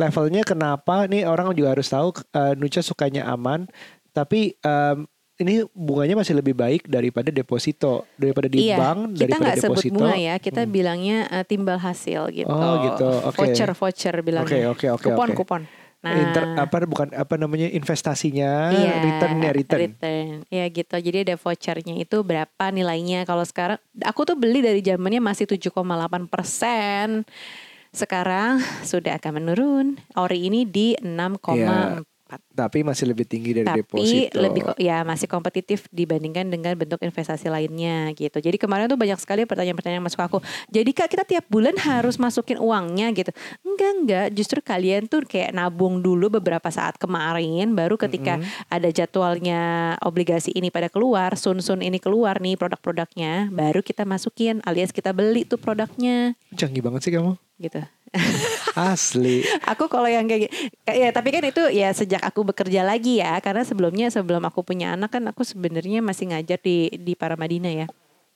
Levelnya 0.00 0.42
kenapa 0.42 1.04
nih 1.06 1.28
orang 1.28 1.52
juga 1.52 1.76
harus 1.76 1.88
tahu 1.88 2.14
eh, 2.34 2.54
Nucha 2.56 2.80
sukanya 2.80 3.28
aman 3.28 3.68
tapi 4.14 4.54
em, 4.62 5.08
ini 5.34 5.66
bunganya 5.74 6.14
masih 6.14 6.38
lebih 6.38 6.54
baik 6.54 6.86
daripada 6.86 7.34
deposito 7.34 8.06
daripada 8.14 8.46
di 8.46 8.70
iya, 8.70 8.78
bank 8.78 9.18
kita 9.18 9.20
daripada 9.26 9.42
nggak 9.42 9.56
sebut 9.58 9.70
deposito 9.82 9.94
bunga 9.98 10.14
ya, 10.14 10.34
kita 10.38 10.62
bilangnya 10.70 11.18
eh, 11.26 11.44
timbal 11.44 11.78
hasil 11.82 12.30
gitu. 12.30 12.54
Oh, 12.54 12.74
gitu. 12.86 13.08
Oke. 13.26 13.38
Voucher, 13.42 13.70
voucher 13.74 14.14
bilangnya. 14.22 14.70
Oke, 14.70 14.86
oke, 14.86 14.86
oke, 14.94 15.06
Kupon, 15.10 15.28
oke. 15.34 15.38
kupon. 15.42 15.62
Nah, 16.04 16.20
Inter, 16.20 16.44
apa 16.60 16.84
bukan 16.84 17.08
apa 17.16 17.34
namanya 17.40 17.64
investasinya 17.72 18.68
Iya, 18.76 18.92
returnnya 19.00 19.50
return 19.56 19.80
return. 19.88 20.28
Ya 20.52 20.68
gitu. 20.68 20.96
Jadi 21.00 21.18
ada 21.24 21.34
vouchernya 21.40 21.96
itu 21.96 22.16
berapa 22.20 22.64
nilainya. 22.68 23.24
Kalau 23.24 23.40
sekarang 23.40 23.80
aku 24.04 24.28
tuh 24.28 24.36
beli 24.36 24.60
dari 24.60 24.84
zamannya 24.84 25.24
masih 25.24 25.48
7,8 25.48 26.28
persen. 26.28 27.24
Sekarang 27.94 28.58
sudah 28.82 29.16
akan 29.16 29.32
menurun. 29.40 29.86
Ori 30.18 30.50
ini 30.50 30.66
di 30.66 30.98
6,4. 30.98 32.02
tapi 32.50 32.82
masih 32.82 33.14
lebih 33.14 33.28
tinggi 33.30 33.54
dari 33.54 33.68
Tapi 33.68 33.84
deposito 33.84 34.42
lebih 34.42 34.62
ko- 34.66 34.78
ya 34.80 35.06
masih 35.06 35.30
kompetitif 35.30 35.86
dibandingkan 35.94 36.48
dengan 36.50 36.74
bentuk 36.74 36.98
investasi 36.98 37.46
lainnya 37.46 38.10
gitu. 38.16 38.42
Jadi 38.42 38.58
kemarin 38.58 38.90
tuh 38.90 38.98
banyak 38.98 39.20
sekali 39.22 39.46
pertanyaan-pertanyaan 39.46 40.02
masuk 40.02 40.18
aku. 40.18 40.38
Jadi 40.66 40.90
kak 40.90 41.14
kita 41.14 41.22
tiap 41.22 41.46
bulan 41.46 41.78
harus 41.78 42.18
masukin 42.18 42.58
uangnya 42.58 43.14
gitu. 43.14 43.30
Enggak 43.62 43.90
enggak. 43.94 44.26
Justru 44.34 44.58
kalian 44.64 45.06
tuh 45.06 45.22
kayak 45.22 45.54
nabung 45.54 46.02
dulu 46.02 46.26
beberapa 46.40 46.66
saat 46.74 46.98
kemarin. 46.98 47.70
Baru 47.76 47.94
ketika 47.94 48.42
ada 48.66 48.88
jadwalnya 48.90 49.94
obligasi 50.02 50.50
ini 50.58 50.74
pada 50.74 50.90
keluar, 50.90 51.38
sun-sun 51.38 51.86
ini 51.86 52.02
keluar 52.02 52.42
nih 52.42 52.58
produk-produknya, 52.58 53.52
baru 53.54 53.78
kita 53.78 54.02
masukin 54.02 54.58
alias 54.66 54.90
kita 54.90 55.14
beli 55.14 55.46
tuh 55.46 55.60
produknya 55.60 56.34
canggih 56.56 56.82
banget 56.82 57.00
sih 57.06 57.12
kamu 57.14 57.36
gitu. 57.58 57.80
asli 58.78 59.42
Aku 59.74 59.90
kalau 59.90 60.06
yang 60.06 60.30
kayak 60.30 60.50
ya 60.86 61.10
tapi 61.10 61.34
kan 61.34 61.42
itu 61.42 61.66
ya 61.74 61.90
sejak 61.90 62.22
aku 62.22 62.46
bekerja 62.46 62.86
lagi 62.86 63.18
ya 63.18 63.42
karena 63.42 63.66
sebelumnya 63.66 64.06
sebelum 64.10 64.46
aku 64.46 64.62
punya 64.62 64.94
anak 64.94 65.18
kan 65.18 65.26
aku 65.26 65.42
sebenarnya 65.42 65.98
masih 65.98 66.30
ngajar 66.30 66.62
di 66.62 66.94
di 66.94 67.18
Paramadina 67.18 67.70
ya. 67.74 67.86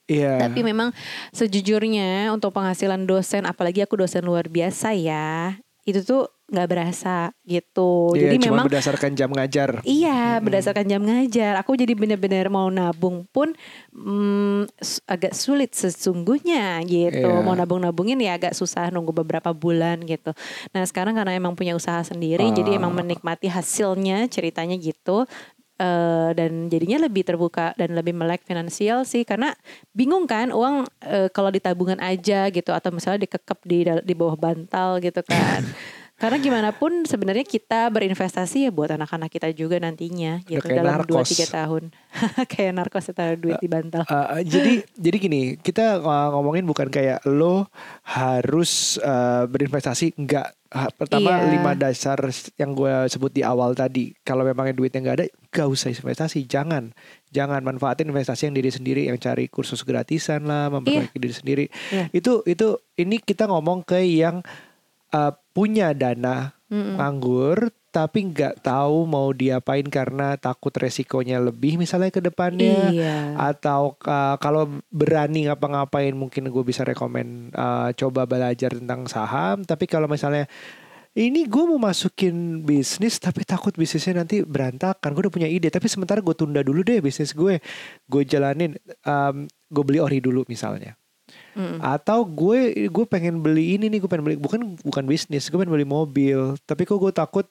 Iya. 0.08 0.40
Tapi 0.40 0.64
memang 0.64 0.90
sejujurnya 1.36 2.32
untuk 2.32 2.56
penghasilan 2.56 3.04
dosen 3.04 3.44
apalagi 3.44 3.84
aku 3.84 4.00
dosen 4.00 4.24
luar 4.24 4.48
biasa 4.48 4.96
ya 4.96 5.60
itu 5.88 6.04
tuh 6.04 6.28
nggak 6.48 6.68
berasa 6.68 7.28
gitu. 7.44 8.16
Iya, 8.16 8.32
Jadi 8.32 8.36
cuma 8.44 8.64
memang 8.64 8.66
berdasarkan 8.72 9.12
jam 9.12 9.28
ngajar. 9.32 9.84
Iya, 9.84 10.40
berdasarkan 10.40 10.86
jam 10.88 11.02
ngajar. 11.04 11.60
Aku 11.60 11.76
jadi 11.76 11.92
benar-benar 11.92 12.48
mau 12.48 12.68
nabung 12.72 13.28
pun 13.28 13.52
mm, 13.92 14.72
agak 15.04 15.36
sulit 15.36 15.76
sesungguhnya 15.76 16.80
gitu. 16.88 17.28
Iya. 17.28 17.44
Mau 17.44 17.52
nabung-nabungin 17.52 18.16
ya 18.20 18.40
agak 18.40 18.56
susah 18.56 18.88
nunggu 18.88 19.12
beberapa 19.12 19.52
bulan 19.52 20.00
gitu. 20.08 20.32
Nah 20.72 20.84
sekarang 20.88 21.16
karena 21.16 21.36
emang 21.36 21.52
punya 21.52 21.76
usaha 21.76 22.00
sendiri, 22.00 22.48
jadi 22.52 22.80
emang 22.80 22.96
Ah. 22.96 23.04
menikmati 23.04 23.48
hasilnya 23.52 24.28
ceritanya 24.32 24.76
gitu. 24.80 25.28
Eh, 25.78 26.30
dan 26.34 26.66
jadinya 26.66 27.06
lebih 27.06 27.22
terbuka 27.22 27.70
dan 27.78 27.94
lebih 27.94 28.10
melek 28.10 28.42
finansial 28.42 29.06
sih. 29.06 29.22
Karena 29.22 29.54
bingung 29.94 30.26
kan 30.26 30.50
uang 30.50 30.90
eh, 31.06 31.30
kalau 31.30 31.54
di 31.54 31.62
tabungan 31.62 32.02
aja 32.02 32.50
gitu 32.50 32.74
atau 32.74 32.90
misalnya 32.90 33.30
dikekep 33.30 33.58
di 33.62 33.86
di 34.02 34.14
bawah 34.18 34.34
bantal 34.34 34.98
gitu 34.98 35.22
kan 35.22 35.62
karena 36.18 36.36
gimana 36.42 36.70
pun 36.74 37.06
sebenarnya 37.06 37.46
kita 37.46 37.86
berinvestasi 37.94 38.66
ya 38.66 38.70
buat 38.74 38.90
anak-anak 38.90 39.30
kita 39.30 39.54
juga 39.54 39.78
nantinya 39.78 40.42
gitu 40.44 40.58
kayak 40.60 40.82
dalam 40.82 40.98
2 41.06 41.14
narkos. 41.14 41.30
3 41.30 41.46
tahun. 41.54 41.82
kayak 42.52 42.72
narkos 42.74 43.06
taruh 43.14 43.38
duit 43.38 43.62
di 43.62 43.70
bantal. 43.70 44.02
Uh, 44.04 44.42
jadi 44.42 44.82
jadi 44.98 45.16
gini 45.16 45.42
kita 45.56 46.02
uh, 46.02 46.34
ngomongin 46.34 46.66
bukan 46.66 46.90
kayak 46.90 47.22
lo 47.22 47.70
harus 48.02 48.98
uh, 48.98 49.46
berinvestasi 49.46 50.18
enggak 50.18 50.52
pertama 51.00 51.40
Iya. 51.40 51.48
lima 51.48 51.72
dasar 51.72 52.20
yang 52.60 52.76
gue 52.76 53.08
sebut 53.08 53.32
di 53.32 53.40
awal 53.40 53.72
tadi 53.72 54.12
kalau 54.20 54.44
memangnya 54.44 54.76
duitnya 54.76 55.00
nggak 55.00 55.16
ada 55.16 55.26
gak 55.48 55.64
usah 55.64 55.88
investasi 55.88 56.44
jangan 56.44 56.92
jangan 57.32 57.64
manfaatin 57.64 58.12
investasi 58.12 58.52
yang 58.52 58.56
diri 58.58 58.68
sendiri 58.68 59.08
yang 59.08 59.16
cari 59.16 59.48
kursus 59.48 59.80
gratisan 59.80 60.44
lah 60.44 60.68
memperbaiki 60.68 61.16
diri 61.16 61.32
sendiri 61.32 61.64
Iya. 61.88 62.04
itu 62.12 62.44
itu 62.44 62.76
ini 63.00 63.16
kita 63.16 63.48
ngomong 63.48 63.80
ke 63.80 63.96
yang 64.04 64.44
uh, 65.16 65.32
punya 65.58 65.90
dana 65.90 66.54
Mm-mm. 66.70 66.94
nganggur 66.94 67.74
tapi 67.88 68.30
nggak 68.30 68.62
tahu 68.62 69.08
mau 69.08 69.34
diapain 69.34 69.82
karena 69.82 70.38
takut 70.38 70.70
resikonya 70.70 71.42
lebih 71.42 71.80
misalnya 71.80 72.14
ke 72.14 72.22
depannya 72.22 72.94
Iya. 72.94 73.34
atau 73.34 73.96
uh, 74.06 74.38
kalau 74.38 74.70
berani 74.92 75.50
ngapa-ngapain 75.50 76.14
mungkin 76.14 76.46
gue 76.46 76.62
bisa 76.62 76.86
rekomen 76.86 77.50
uh, 77.56 77.90
coba 77.96 78.22
belajar 78.28 78.70
tentang 78.76 79.10
saham 79.10 79.66
tapi 79.66 79.90
kalau 79.90 80.06
misalnya 80.06 80.46
ini 81.16 81.48
gue 81.48 81.64
mau 81.64 81.80
masukin 81.80 82.62
bisnis 82.62 83.18
tapi 83.18 83.42
takut 83.42 83.74
bisnisnya 83.74 84.22
nanti 84.22 84.44
berantakan 84.44 85.10
gue 85.16 85.26
udah 85.26 85.34
punya 85.34 85.48
ide 85.50 85.66
tapi 85.66 85.88
sementara 85.90 86.20
gue 86.22 86.36
tunda 86.36 86.62
dulu 86.62 86.84
deh 86.84 87.00
bisnis 87.02 87.34
gue 87.34 87.58
gue 88.06 88.22
jalanin 88.22 88.76
um, 89.02 89.48
gue 89.48 89.82
beli 89.82 89.98
ori 89.98 90.20
dulu 90.20 90.44
misalnya 90.46 90.94
Mm-mm. 91.50 91.78
atau 91.78 92.22
gue 92.22 92.58
gue 92.86 93.04
pengen 93.04 93.38
beli 93.38 93.74
ini 93.74 93.88
nih 93.88 93.98
gue 93.98 94.06
pengen 94.06 94.24
beli 94.24 94.36
bukan 94.36 94.76
bukan 94.78 95.04
bisnis 95.04 95.46
gue 95.46 95.56
pengen 95.56 95.70
beli 95.70 95.84
mobil 95.84 96.56
tapi 96.62 96.82
kok 96.82 96.96
gue 96.96 97.10
takut 97.10 97.46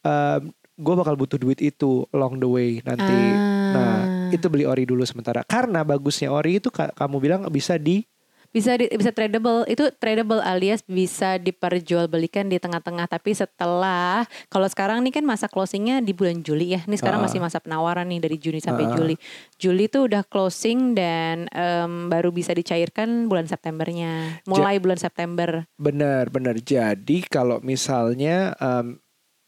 um, 0.00 0.40
gue 0.72 0.94
bakal 0.94 1.14
butuh 1.14 1.36
duit 1.36 1.58
itu 1.58 2.04
along 2.10 2.36
the 2.36 2.46
way 2.46 2.80
nanti 2.80 3.12
Ah. 3.12 3.72
nah 3.72 3.96
itu 4.28 4.46
beli 4.46 4.64
ori 4.64 4.84
dulu 4.84 5.00
sementara 5.02 5.40
karena 5.42 5.80
bagusnya 5.80 6.28
ori 6.28 6.58
itu 6.58 6.68
ka- 6.68 6.92
kamu 6.92 7.16
bilang 7.18 7.40
bisa 7.48 7.74
di 7.74 8.04
Bisa 8.52 8.76
di, 8.76 8.84
bisa 8.92 9.16
tradable 9.16 9.64
itu 9.64 9.88
tradable 9.96 10.44
alias 10.44 10.84
bisa 10.84 11.40
diperjualbelikan 11.40 12.52
di 12.52 12.60
tengah-tengah 12.60 13.08
tapi 13.08 13.32
setelah 13.32 14.28
kalau 14.52 14.68
sekarang 14.68 15.00
nih 15.00 15.16
kan 15.16 15.24
masa 15.24 15.48
closingnya 15.48 16.04
di 16.04 16.12
bulan 16.12 16.44
Juli 16.44 16.76
ya 16.76 16.84
ini 16.84 17.00
sekarang 17.00 17.24
Ah. 17.24 17.32
masih 17.32 17.40
masa 17.40 17.64
penawaran 17.64 18.04
nih 18.12 18.20
dari 18.20 18.36
Juni 18.36 18.60
sampai 18.60 18.84
Ah. 18.86 18.92
Juli 18.92 19.16
Juli 19.56 19.88
tuh 19.88 20.04
udah 20.04 20.20
closing 20.28 20.92
dan 20.92 21.48
em, 21.48 22.12
baru 22.12 22.28
bisa 22.28 22.52
dicairkan 22.52 23.24
bulan 23.24 23.48
Septembernya 23.48 24.44
mulai 24.44 24.76
bulan 24.76 25.00
September 25.00 25.64
Benar, 25.80 26.28
benar. 26.28 26.60
Jadi 26.60 27.24
kalau 27.24 27.64
misalnya 27.64 28.52
em, 28.60 29.00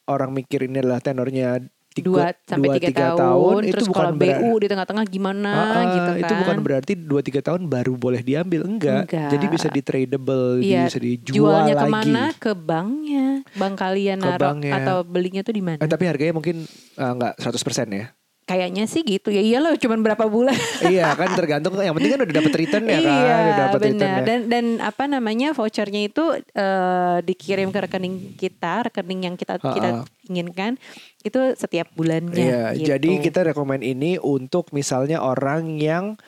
orang 0.09 0.33
mikir 0.33 0.65
ini 0.65 0.81
adalah 0.81 1.05
tenornya 1.05 1.61
dua 2.01 2.33
tiga, 2.33 2.49
sampai 2.49 2.67
dua, 2.67 2.75
tiga 2.75 2.89
tiga 2.89 3.07
tahun, 3.15 3.61
itu 3.61 3.71
terus 3.71 3.87
bukan 3.87 4.05
kalau 4.05 4.17
BU 4.17 4.51
di 4.57 4.67
tengah-tengah 4.67 5.05
gimana 5.05 5.51
Ah, 5.51 5.63
ah, 5.71 5.85
gitu 5.87 6.11
kan 6.11 6.21
Itu 6.21 6.35
bukan 6.37 6.57
berarti 6.61 6.93
2-3 6.97 7.13
tahun 7.41 7.61
baru 7.65 7.93
boleh 7.95 8.21
diambil, 8.21 8.61
enggak. 8.65 9.07
Enggak. 9.07 9.31
Jadi 9.31 9.45
bisa 9.47 9.67
di 9.69 9.81
tradable, 9.81 10.59
Iya, 10.59 10.83
bisa 10.85 10.99
dijual 10.99 11.37
jualnya 11.37 11.75
lagi. 11.77 11.85
ke 11.85 11.89
mana 11.89 12.23
ke 12.33 12.53
banknya 12.53 13.27
bank 13.53 13.75
kalian 13.77 14.19
Ke 14.19 14.27
naruh 14.27 14.49
banknya. 14.49 14.73
atau 14.77 14.97
belinya 15.03 15.41
tuh 15.41 15.53
di 15.53 15.63
mana 15.63 15.79
Eh, 15.79 15.87
tapi 15.87 16.05
harganya 16.05 16.33
mungkin 16.33 16.67
eh, 16.67 17.11
enggak 17.11 17.37
100% 17.37 17.61
ya. 17.91 18.07
Kayaknya 18.45 18.85
sih 18.85 19.01
gitu 19.01 19.33
ya 19.33 19.41
iyalah 19.41 19.77
cuman 19.77 20.05
berapa 20.05 20.25
bulan 20.29 20.53
iya 20.93 21.17
kan 21.17 21.33
tergantung 21.33 21.73
yang 21.81 21.97
penting 21.97 22.13
kan 22.13 22.21
udah 22.29 22.35
dapat 22.37 22.53
return 22.55 22.85
ya 22.85 23.01
kan, 23.01 23.09
iya 23.09 23.35
udah 23.35 23.57
dapat 23.57 23.81
return 23.89 24.11
benar 24.13 24.21
ya. 24.21 24.27
dan 24.29 24.41
dan 24.53 24.65
apa 24.85 25.05
namanya 25.09 25.49
vouchernya 25.57 26.01
itu 26.07 26.25
eh, 26.53 27.17
dikirim 27.25 27.73
ke 27.73 27.79
rekening 27.89 28.15
kita 28.37 28.93
rekening 28.93 29.21
yang 29.25 29.35
kita 29.35 29.57
kita 29.57 30.05
Ha-ha. 30.05 30.29
inginkan 30.29 30.77
itu 31.25 31.41
setiap 31.57 31.89
bulannya 31.97 32.37
Iya, 32.37 32.65
gitu. 32.77 32.89
jadi 32.93 33.11
kita 33.19 33.41
rekomend 33.49 33.81
ini 33.81 34.21
untuk 34.21 34.69
misalnya 34.77 35.25
orang 35.25 35.81
yang 35.81 36.21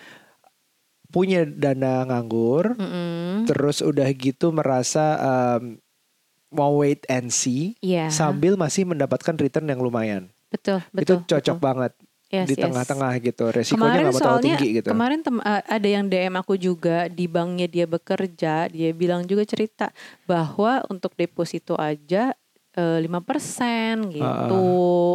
punya 1.07 1.46
dana 1.46 2.02
nganggur, 2.05 2.76
Mm-mm. 2.76 3.46
terus 3.48 3.81
udah 3.81 4.05
gitu 4.11 4.50
merasa 4.50 5.16
em, 5.16 5.79
mau 6.50 6.81
wait 6.81 7.05
and 7.09 7.31
see, 7.31 7.76
Iya. 7.81 8.09
sambil 8.09 8.57
masih 8.57 8.85
mendapatkan 8.85 9.33
return 9.37 9.68
yang 9.68 9.81
lumayan. 9.81 10.33
betul 10.46 10.79
betul 10.94 11.20
itu 11.20 11.35
cocok 11.35 11.57
betul. 11.59 11.66
banget 11.66 11.92
Yes, 12.26 12.50
di 12.50 12.54
yes. 12.54 12.64
tengah-tengah 12.64 13.12
gitu. 13.20 13.44
Resikonya 13.48 13.78
Kemarin 13.78 14.02
nggak 14.02 14.12
terlalu 14.12 14.26
soalnya 14.26 14.56
tinggi 14.58 14.68
gitu. 14.74 14.88
kemarin 14.90 15.18
tem- 15.20 15.40
uh, 15.40 15.62
ada 15.62 15.88
yang 15.88 16.04
DM 16.04 16.34
aku 16.34 16.54
juga 16.56 17.06
di 17.06 17.26
banknya 17.26 17.66
dia 17.66 17.86
bekerja, 17.86 18.66
dia 18.66 18.90
bilang 18.90 19.22
juga 19.22 19.42
cerita 19.42 19.94
bahwa 20.24 20.82
untuk 20.86 21.14
deposito 21.14 21.74
aja 21.74 22.34
eh, 22.72 22.98
lima 23.00 23.24
persen 23.24 24.12
gitu 24.12 24.60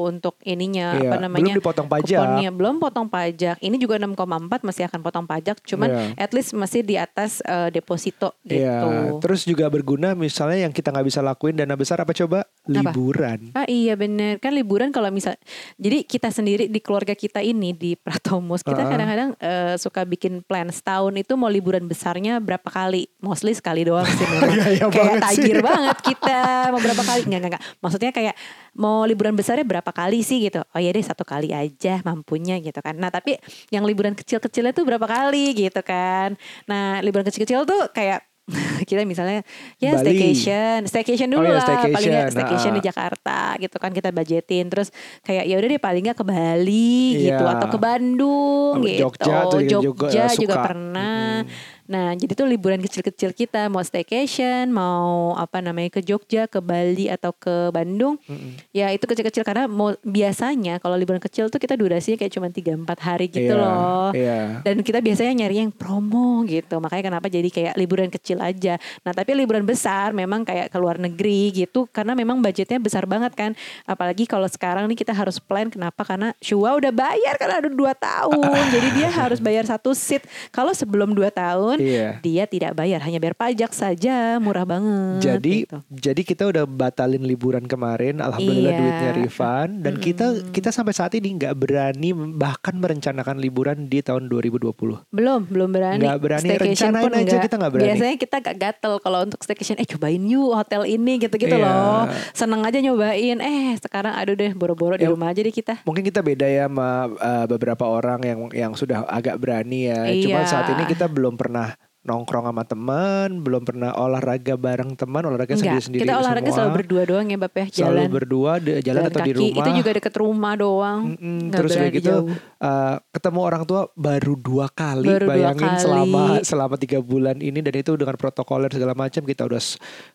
untuk 0.02 0.34
ininya 0.42 0.98
Iya, 0.98 1.14
apa 1.14 1.16
namanya 1.20 1.54
belum 1.54 1.62
dipotong 1.62 1.86
pajak. 1.86 2.18
kuponnya 2.18 2.50
belum 2.50 2.76
potong 2.80 3.06
pajak. 3.06 3.56
Ini 3.60 3.76
juga 3.78 3.96
6,4 3.98 4.18
masih 4.66 4.84
akan 4.90 5.00
potong 5.00 5.28
pajak, 5.30 5.62
cuman 5.62 5.88
Iya. 5.88 6.02
at 6.18 6.32
least 6.34 6.58
masih 6.58 6.82
di 6.82 6.98
atas 6.98 7.38
eh, 7.44 7.70
deposito 7.70 8.34
Iya, 8.42 8.82
gitu. 8.82 8.90
terus 9.22 9.46
juga 9.46 9.70
berguna 9.70 10.18
misalnya 10.18 10.66
yang 10.66 10.74
kita 10.74 10.90
nggak 10.90 11.06
bisa 11.06 11.22
lakuin 11.22 11.54
dana 11.54 11.78
besar 11.78 12.02
apa 12.02 12.18
coba 12.18 12.50
liburan. 12.70 13.50
Ah 13.58 13.66
iya 13.66 13.98
bener. 13.98 14.38
Kan 14.38 14.54
liburan 14.54 14.94
kalau 14.94 15.10
misal 15.10 15.34
jadi 15.82 16.06
kita 16.06 16.30
sendiri 16.30 16.70
di 16.70 16.78
keluarga 16.78 17.18
kita 17.18 17.42
ini 17.42 17.74
di 17.74 17.98
Pratomos 17.98 18.62
kita 18.62 18.86
kadang-kadang 18.86 19.34
eh, 19.42 19.76
suka 19.82 20.06
bikin 20.06 20.46
plan 20.46 20.70
setahun 20.70 21.14
itu 21.18 21.34
mau 21.34 21.50
liburan 21.50 21.90
besarnya 21.90 22.38
berapa 22.38 22.66
kali? 22.70 23.10
Mostly 23.18 23.58
sekali 23.58 23.82
doang 23.82 24.06
sih 24.06 24.26
memang. 24.32 24.54
Kayak 24.54 24.90
banget 24.94 25.18
sih. 25.18 25.24
tajir 25.26 25.58
banget 25.70 25.98
kita 26.06 26.40
mau 26.70 26.82
berapa 26.82 27.04
kali? 27.04 27.22
Nggak 27.26 27.40
nggak 27.42 27.52
nggak. 27.58 27.64
Maksudnya 27.82 28.12
kayak 28.14 28.36
mau 28.78 29.04
liburan 29.10 29.34
besarnya 29.34 29.66
berapa 29.66 29.92
kali 29.92 30.22
sih 30.22 30.46
gitu? 30.46 30.62
Oh 30.62 30.80
ya 30.80 30.94
deh 30.94 31.04
satu 31.04 31.26
kali 31.26 31.50
aja 31.50 32.06
mampunya 32.06 32.62
gitu 32.62 32.78
kan. 32.78 32.94
Nah 32.94 33.10
tapi 33.10 33.42
yang 33.74 33.90
liburan 33.90 34.14
kecil-kecilnya 34.14 34.78
tuh 34.78 34.86
berapa 34.86 35.10
kali 35.10 35.58
gitu 35.58 35.82
kan. 35.82 36.38
Nah 36.70 37.02
liburan 37.02 37.26
kecil-kecil 37.26 37.66
tuh 37.66 37.90
kayak 37.90 38.31
kita 38.90 39.02
misalnya 39.04 39.42
ya 39.78 39.92
Bali. 39.92 40.02
staycation 40.02 40.80
staycation 40.84 41.28
Oh 41.30 41.40
dulu 41.40 41.48
iya, 41.48 41.56
lah 41.56 41.64
paling 41.64 41.80
staycation. 41.82 42.12
nggak 42.12 42.30
staycation 42.32 42.72
Ah. 42.72 42.76
di 42.76 42.82
Jakarta 42.84 43.40
gitu 43.58 43.76
kan 43.76 43.92
kita 43.92 44.10
budgetin 44.10 44.66
terus 44.68 44.90
kayak 45.22 45.44
ya 45.44 45.56
udah 45.56 45.68
deh 45.68 45.80
paling 45.80 46.04
nggak 46.04 46.18
ke 46.18 46.26
Bali 46.26 46.98
gitu 47.24 47.42
Iya. 47.42 47.54
atau 47.54 47.68
ke 47.68 47.78
Bandung 47.78 48.76
Sama 48.78 48.86
gitu 48.86 49.02
Jogja 49.02 49.36
tuh 49.46 49.60
juga- 49.62 49.82
juga 49.82 50.06
Jogja 50.08 50.24
juga, 50.30 50.54
suka. 50.54 50.62
pernah 50.64 51.26
Mm-mm. 51.42 51.81
Nah 51.92 52.16
jadi 52.16 52.32
tuh 52.32 52.48
liburan 52.48 52.80
kecil-kecil 52.80 53.36
kita 53.36 53.68
mau 53.68 53.84
staycation 53.84 54.72
mau 54.72 55.36
apa 55.36 55.60
namanya 55.60 55.92
ke 55.92 56.02
Jogja 56.02 56.48
ke 56.48 56.64
Bali 56.64 57.06
atau 57.06 57.36
ke 57.36 57.68
Bandung 57.70 58.16
Mm-mm. 58.24 58.56
ya 58.72 58.88
itu 58.90 59.04
kecil-kecil. 59.04 59.44
Karena 59.44 59.68
mau 59.68 59.92
biasanya 60.02 60.80
kalau 60.80 60.96
liburan 60.96 61.20
kecil 61.20 61.52
tuh 61.52 61.60
kita 61.60 61.76
durasinya 61.76 62.16
kayak 62.16 62.32
cuma 62.32 62.48
3-4 62.48 62.88
hari 62.98 63.26
gitu 63.28 63.52
Iya, 63.52 63.60
loh. 63.60 64.10
Iya. 64.16 64.64
dan 64.64 64.80
kita 64.80 65.04
biasanya 65.04 65.34
nyari 65.36 65.60
yang 65.60 65.72
promo 65.74 66.48
gitu. 66.48 66.80
Makanya 66.80 67.12
kenapa 67.12 67.28
jadi 67.28 67.50
kayak 67.52 67.74
liburan 67.76 68.08
kecil 68.08 68.40
aja. 68.40 68.80
Nah 69.04 69.12
tapi 69.12 69.36
liburan 69.36 69.68
besar 69.68 70.16
memang 70.16 70.48
kayak 70.48 70.72
ke 70.72 70.78
luar 70.80 70.96
negeri 70.96 71.52
gitu 71.52 71.92
karena 71.92 72.16
memang 72.16 72.40
budgetnya 72.40 72.80
besar 72.80 73.04
banget 73.04 73.36
kan. 73.36 73.52
Apalagi 73.84 74.24
kalau 74.24 74.48
sekarang 74.48 74.88
nih 74.88 74.96
kita 74.96 75.12
harus 75.12 75.44
plan 75.44 75.68
kenapa? 75.68 76.08
Karena 76.08 76.32
Shua 76.40 76.72
udah 76.78 76.96
bayar 76.96 77.36
karena 77.36 77.60
ada 77.60 77.68
dua 77.68 77.92
tahun. 77.92 78.40
Jadi 78.80 78.88
dia 78.96 79.10
harus 79.12 79.44
bayar 79.44 79.68
satu 79.68 79.92
seat. 79.92 80.24
Kalau 80.54 80.72
sebelum 80.72 81.12
dua 81.12 81.28
tahun 81.28 81.81
Iya. 81.84 82.10
dia 82.22 82.44
tidak 82.46 82.72
bayar 82.74 83.02
hanya 83.02 83.18
bayar 83.18 83.34
pajak 83.34 83.72
saja 83.72 84.38
murah 84.38 84.64
banget 84.64 85.20
Jadi 85.24 85.56
gitu. 85.64 85.78
jadi 85.90 86.22
kita 86.22 86.44
udah 86.48 86.64
batalin 86.64 87.22
liburan 87.22 87.66
kemarin, 87.66 88.20
alhamdulillah 88.20 88.70
Iya. 88.70 88.80
duitnya 88.80 89.12
refund 89.18 89.72
dan 89.82 89.94
kita 89.98 90.26
kita 90.50 90.70
sampai 90.70 90.92
saat 90.92 91.14
ini 91.14 91.36
nggak 91.36 91.56
berani 91.56 92.10
bahkan 92.14 92.76
merencanakan 92.76 93.38
liburan 93.38 93.86
di 93.86 94.00
tahun 94.00 94.28
2020. 94.28 95.02
belum 95.10 95.42
belum 95.46 95.70
berani 95.70 96.00
Nggak 96.02 96.20
berani, 96.20 96.48
Staycation 96.48 96.92
rencanain 96.92 97.14
aja 97.16 97.26
nggak. 97.28 97.44
kita 97.44 97.56
nggak 97.56 97.72
berani. 97.72 97.88
biasanya 97.88 98.16
kita 98.18 98.36
gak 98.40 98.58
gatel 98.58 98.94
kalau 98.98 99.20
untuk 99.22 99.40
staycation 99.40 99.78
eh 99.78 99.88
cobain 99.88 100.22
yuk 100.22 100.54
hotel 100.54 100.86
ini 100.86 101.18
gitu-gitu 101.20 101.52
Iya. 101.52 101.64
loh 101.64 102.02
seneng 102.32 102.62
aja 102.62 102.78
nyobain 102.78 103.38
eh 103.40 103.74
sekarang 103.78 104.14
aduh 104.14 104.34
deh 104.34 104.52
boro-boro 104.52 104.96
di 104.96 105.06
rumah 105.06 105.30
aja 105.30 105.40
deh 105.40 105.52
kita 105.52 105.84
Mungkin 105.84 106.04
kita 106.04 106.22
beda 106.22 106.46
ya 106.46 106.66
sama 106.66 106.90
uh, 107.10 107.46
beberapa 107.46 107.84
orang 107.84 108.20
yang 108.22 108.40
yang 108.52 108.72
sudah 108.72 109.04
agak 109.06 109.36
berani 109.36 109.88
ya. 109.88 110.06
Cuma 110.20 110.42
Iya. 110.42 110.48
saat 110.48 110.68
ini 110.70 110.84
kita 110.86 111.08
belum 111.08 111.34
pernah 111.34 111.71
nongkrong 112.02 112.44
sama 112.44 112.64
teman, 112.64 113.30
belum 113.40 113.62
pernah 113.62 113.94
olahraga 113.94 114.56
bareng 114.56 114.94
teman, 114.96 115.22
olahraga 115.24 115.54
sendiri-sendiri 115.54 116.02
kita 116.02 116.18
olahraga 116.18 116.44
semua. 116.44 116.58
selalu 116.58 116.72
berdua 116.76 117.02
doang 117.06 117.26
ya 117.26 117.38
Bap 117.38 117.54
ya 117.54 117.66
Selalu 117.68 117.78
jalan 117.78 118.10
berdua 118.10 118.52
de- 118.58 118.82
jalan, 118.82 119.02
atau 119.04 119.20
di 119.20 119.22
kaki 119.24 119.34
rumah. 119.36 119.58
itu 119.60 119.70
juga 119.76 119.90
deket 119.94 120.14
rumah 120.16 120.54
doang 120.56 121.00
Mm-mm, 121.12 121.40
terus 121.50 121.72
udah 121.72 121.90
gitu 121.92 122.16
uh, 122.58 122.96
ketemu 123.12 123.40
orang 123.40 123.64
tua 123.64 123.82
baru 123.94 124.34
dua 124.36 124.68
kali 124.68 125.06
Baru 125.08 125.24
dua 125.24 125.32
bayangin 125.32 125.62
kali. 125.68 125.78
selama 125.80 126.24
selama 126.42 126.76
tiga 126.76 127.00
bulan 127.00 127.38
ini 127.38 127.60
dan 127.60 127.76
itu 127.76 127.94
dengan 127.94 128.16
protokoler 128.16 128.70
segala 128.70 128.94
macam 128.94 129.22
kita 129.22 129.46
udah 129.46 129.62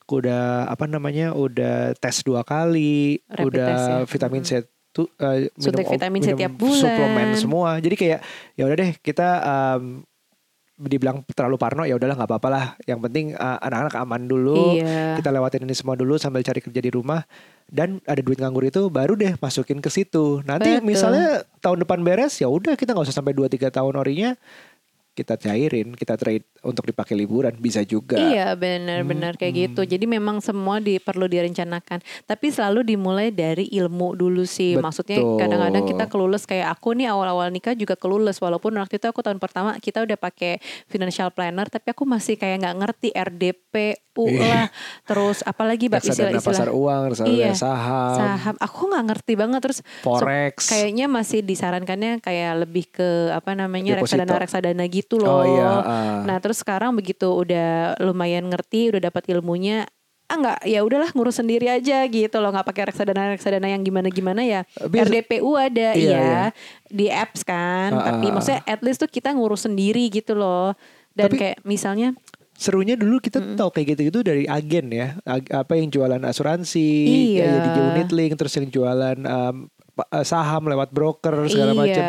udah 0.09 0.45
apa 0.67 0.85
namanya 0.85 1.33
udah 1.33 1.95
tes 1.95 2.21
dua 2.21 2.43
kali 2.43 3.23
Rapid 3.25 3.47
udah 3.47 3.67
test 3.69 3.87
ya. 3.87 3.97
vitamin 4.09 4.43
C 4.43 4.51
Mm-mm. 4.57 4.75
tuh 4.93 5.07
uh, 5.19 5.39
Suntik 5.55 5.85
ob- 5.85 5.93
vitamin 5.93 6.21
minum 6.21 6.35
tiap 6.35 6.53
bulan. 6.53 6.81
suplemen 6.81 7.29
semua 7.37 7.71
jadi 7.77 7.95
kayak 7.95 8.21
ya 8.55 8.63
udah 8.65 8.77
deh 8.77 8.91
kita 8.97 9.29
um, 9.39 10.03
dibilang 10.77 11.25
terlalu 11.33 11.57
parno 11.57 11.83
ya 11.89 11.97
udahlah 11.97 12.17
nggak 12.21 12.31
apa-apa 12.31 12.49
lah. 12.53 12.67
Yang 12.85 13.01
penting 13.09 13.27
uh, 13.33 13.59
anak-anak 13.65 13.97
aman 13.97 14.23
dulu. 14.29 14.77
Iya. 14.77 15.17
Kita 15.17 15.33
lewatin 15.33 15.65
ini 15.65 15.75
semua 15.75 15.97
dulu 15.97 16.21
sambil 16.21 16.45
cari 16.45 16.61
kerja 16.61 16.81
di 16.85 16.93
rumah. 16.93 17.25
Dan 17.67 17.99
ada 18.07 18.21
duit 18.23 18.39
nganggur 18.39 18.63
itu 18.69 18.87
baru 18.93 19.19
deh 19.19 19.35
masukin 19.41 19.81
ke 19.81 19.89
situ. 19.89 20.45
Nanti 20.45 20.79
Betul. 20.79 20.87
misalnya 20.87 21.43
tahun 21.65 21.83
depan 21.83 22.05
beres 22.05 22.39
ya 22.39 22.47
udah 22.47 22.77
kita 22.77 22.93
nggak 22.93 23.09
usah 23.11 23.17
sampai 23.17 23.35
2-3 23.35 23.73
tahun 23.73 23.95
orinya 23.99 24.39
kita 25.17 25.41
cairin 25.41 25.97
kita 25.97 26.21
trade 26.21 26.45
untuk 26.67 26.85
dipakai 26.85 27.15
liburan 27.15 27.55
bisa 27.55 27.81
juga 27.81 28.19
Iya 28.19 28.53
benar-benar 28.53 29.35
kayak 29.35 29.49
Hmm. 29.49 29.63
gitu. 29.65 29.83
Jadi 29.87 30.05
memang 30.05 30.39
semua 30.39 30.77
di, 30.77 30.99
perlu 30.99 31.25
direncanakan. 31.25 31.99
Tapi 32.23 32.47
selalu 32.49 32.83
dimulai 32.85 33.31
dari 33.31 33.71
ilmu 33.71 34.13
dulu 34.13 34.43
sih. 34.43 34.75
Maksudnya 34.75 35.17
Betul. 35.17 35.39
kadang-kadang 35.39 35.85
kita 35.87 36.05
kelulus 36.07 36.43
kayak 36.45 36.69
aku 36.69 36.93
nih 36.93 37.07
awal-awal 37.07 37.49
nikah 37.49 37.73
juga 37.73 37.95
kelulus. 37.95 38.37
Walaupun 38.37 38.75
waktu 38.75 38.99
itu 38.99 39.07
aku 39.07 39.23
tahun 39.23 39.39
pertama 39.39 39.79
kita 39.79 40.03
udah 40.03 40.17
pakai 40.17 40.59
financial 40.85 41.31
planner. 41.31 41.67
Tapi 41.67 41.91
aku 41.91 42.03
masih 42.03 42.35
kayak 42.35 42.61
nggak 42.61 42.77
ngerti 42.77 43.09
RDP, 43.11 43.75
U 44.15 44.27
Iya. 44.27 44.41
lah. 44.41 44.67
Terus 45.05 45.39
apalagi 45.43 45.87
bab 45.87 46.01
reksadana 46.01 46.41
pasar 46.41 46.67
istilah-istilah 46.67 46.73
uang 46.75 47.03
reksadana 47.07 47.37
Iya. 47.37 47.53
saham, 47.53 48.17
saham. 48.17 48.55
Aku 48.59 48.81
nggak 48.87 49.05
ngerti 49.07 49.33
banget. 49.35 49.61
Terus 49.63 49.79
forex 50.01 50.55
kayaknya 50.67 51.07
masih 51.07 51.41
disarankannya 51.41 52.19
kayak 52.19 52.53
lebih 52.59 52.85
ke 52.91 53.09
apa 53.31 53.53
namanya 53.53 53.97
Deposito. 53.97 54.17
reksadana-reksadana 54.19 54.85
gitu 54.89 55.19
loh. 55.19 55.31
oh 55.31 55.45
iya 55.45 55.69
ah. 55.77 56.21
Nah 56.25 56.37
terus 56.39 56.56
sekarang 56.57 56.97
begitu 56.97 57.29
udah 57.29 58.01
lumayan 58.01 58.49
ngerti, 58.49 58.89
udah 58.89 59.13
dapat 59.13 59.29
ilmunya, 59.29 59.85
ah 60.27 60.35
nggak 60.35 60.59
ya 60.65 60.83
udahlah 60.83 61.13
ngurus 61.13 61.39
sendiri 61.39 61.69
aja 61.69 62.03
gitu 62.03 62.41
loh, 62.41 62.51
nggak 62.51 62.67
pakai 62.67 62.83
reksadana 62.89 63.31
reksadana 63.31 63.69
yang 63.69 63.85
gimana 63.85 64.09
gimana 64.09 64.41
ya. 64.41 64.65
Biasa- 64.81 65.13
RDPU 65.13 65.53
ada 65.55 65.93
Iya, 65.93 66.01
iya, 66.01 66.19
iya. 66.19 66.43
di 66.89 67.07
apps 67.07 67.45
kan, 67.45 67.95
Ah, 67.95 68.05
tapi 68.11 68.27
ah. 68.29 68.33
maksudnya 68.35 68.61
at 68.65 68.81
least 68.81 68.99
tuh 68.99 69.07
kita 69.07 69.31
ngurus 69.31 69.65
sendiri 69.65 70.09
gitu 70.09 70.33
loh. 70.33 70.73
Dan 71.13 71.31
Tapi- 71.31 71.39
kayak 71.39 71.59
misalnya 71.63 72.13
serunya 72.53 72.97
dulu 72.97 73.21
kita 73.21 73.37
tahu 73.55 73.69
kayak 73.71 73.87
gitu-gitu 73.93 74.21
dari 74.23 74.45
agen 74.45 74.89
ya 74.89 75.21
Ag- 75.23 75.53
apa 75.55 75.77
yang 75.77 75.89
jualan 75.89 76.21
asuransi 76.21 76.89
Iya. 77.37 77.45
ya, 77.45 77.53
di 77.63 77.69
unit 77.95 78.11
link 78.11 78.33
terus 78.35 78.57
yang 78.57 78.65
jualan 78.67 79.17
um, 79.21 79.69
eh, 80.03 80.25
saham 80.25 80.65
lewat 80.65 80.89
broker 80.91 81.37
segala 81.47 81.71
Iya. 81.71 81.79
macam. 81.79 82.05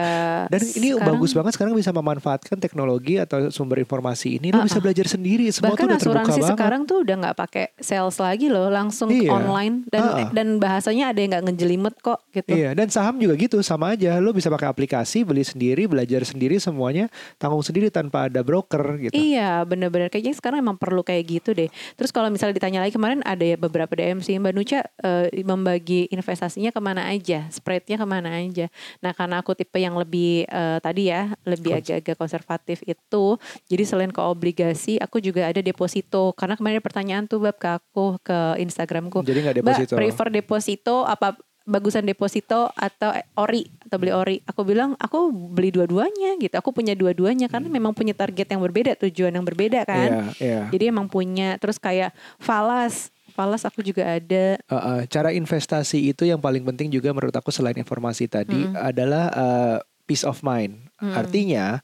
Dan 0.47 0.61
ini 0.61 0.87
Sekarang- 0.91 1.07
bagus 1.09 1.31
banget 1.31 1.51
sekarang 1.53 1.73
bisa 1.73 1.91
memanfaatkan 1.91 2.57
teknologi 2.57 3.17
atau 3.17 3.49
sumber 3.49 3.77
informasi 3.79 4.37
ini 4.37 4.49
lo 4.49 4.61
bisa 4.61 4.77
belajar 4.77 5.05
sendiri 5.05 5.49
semua 5.49 5.73
Bahkan 5.73 5.79
tuh 5.79 5.87
udah 5.87 5.97
terbuka 5.97 6.21
asuransi 6.21 6.39
banget. 6.39 6.51
sekarang 6.53 6.81
tuh 6.83 6.97
udah 7.01 7.15
nggak 7.17 7.35
pakai 7.35 7.65
sales 7.77 8.17
lagi 8.17 8.47
loh, 8.47 8.67
langsung 8.67 9.09
Iya. 9.09 9.31
online 9.31 9.75
dan 9.87 10.03
Ah. 10.03 10.29
dan 10.29 10.47
bahasanya 10.57 11.09
ada 11.09 11.19
yang 11.19 11.31
nggak 11.31 11.45
ngejelimet 11.47 11.95
kok 11.97 12.19
gitu. 12.29 12.51
Iya, 12.51 12.69
dan 12.71 12.87
saham 12.87 13.15
juga 13.15 13.33
gitu 13.35 13.57
sama 13.61 13.93
aja. 13.93 14.17
Lo 14.17 14.29
bisa 14.29 14.47
pakai 14.47 14.67
aplikasi, 14.67 15.23
beli 15.23 15.41
sendiri, 15.41 15.87
belajar 15.87 16.21
sendiri 16.21 16.57
semuanya, 16.57 17.07
tanggung 17.37 17.61
sendiri 17.61 17.87
tanpa 17.87 18.27
ada 18.27 18.41
broker 18.41 18.83
gitu. 18.99 19.13
Iya 19.13 19.63
bener-bener 19.63 20.07
kayaknya 20.07 20.35
sekarang 20.35 20.59
emang 20.59 20.75
perlu 20.75 21.01
kayak 21.01 21.23
gitu 21.25 21.49
deh. 21.51 21.69
Terus 21.95 22.11
kalau 22.11 22.27
misalnya 22.27 22.53
ditanya 22.53 22.79
lagi 22.79 22.91
kemarin 22.91 23.23
ada 23.23 23.41
ya 23.41 23.55
beberapa 23.55 23.93
DM 23.93 24.19
sih 24.19 24.35
Mbak 24.35 24.53
Nuca 24.53 24.79
eh, 24.99 25.27
membagi 25.41 26.09
investasinya 26.09 26.69
ke 26.69 26.79
mana 26.79 27.07
aja, 27.07 27.47
spreadnya 27.47 27.95
ke 27.95 28.05
mana 28.05 28.35
aja. 28.35 28.67
Nah 28.99 29.11
karena 29.11 29.39
aku 29.39 29.53
tipe 29.53 29.77
yang 29.77 29.95
lebih 29.95 30.26
eh, 30.43 30.77
tadi 30.81 31.07
ya 31.07 31.31
lebih 31.45 31.77
agak-agak 31.79 32.17
konservatif 32.17 32.83
itu, 32.83 33.25
jadi 33.69 33.83
selain 33.85 34.11
ke 34.11 34.19
obligasi 34.19 34.97
aku 34.97 35.23
juga 35.23 35.47
ada 35.47 35.61
deposito. 35.61 36.35
Karena 36.35 36.57
kemarin 36.57 36.79
ada 36.79 36.85
pertanyaan 36.85 37.23
tuh 37.25 37.39
bab 37.39 37.55
ke 37.55 37.69
aku 37.69 38.19
ke 38.19 38.39
Instagramku. 38.59 39.23
Jadi 39.23 39.39
nggak 39.43 39.55
Mbak 39.61 39.63
deposito. 39.63 39.93
prefer 39.95 40.27
deposito 40.29 40.95
apa 41.03 41.37
bagusan 41.67 42.07
deposito 42.07 42.71
atau 42.71 43.11
ori 43.35 43.67
atau 43.83 43.97
beli 43.99 44.15
ori 44.15 44.35
aku 44.47 44.63
bilang 44.63 44.95
aku 44.95 45.27
beli 45.51 45.75
dua-duanya 45.75 46.39
gitu 46.39 46.55
aku 46.55 46.71
punya 46.71 46.95
dua-duanya 46.95 47.51
karena 47.51 47.67
memang 47.67 47.91
punya 47.91 48.15
target 48.15 48.47
yang 48.47 48.63
berbeda 48.63 48.95
tujuan 49.03 49.35
yang 49.35 49.43
berbeda 49.43 49.83
kan 49.83 50.31
Iya, 50.39 50.39
iya. 50.39 50.61
jadi 50.71 50.95
emang 50.95 51.11
punya 51.11 51.59
terus 51.59 51.75
kayak 51.75 52.15
falas 52.39 53.11
falas 53.35 53.67
aku 53.67 53.83
juga 53.83 54.07
ada 54.07 54.55
Uh, 54.71 54.75
uh, 54.79 54.99
cara 55.11 55.35
investasi 55.35 56.07
itu 56.15 56.23
yang 56.23 56.39
paling 56.39 56.63
penting 56.63 56.87
juga 56.87 57.11
menurut 57.11 57.35
aku 57.35 57.51
selain 57.51 57.75
informasi 57.75 58.31
tadi 58.31 58.63
adalah 58.71 59.25
uh, 59.35 59.77
peace 60.07 60.23
of 60.23 60.39
mind. 60.41 60.87
Artinya 60.97 61.83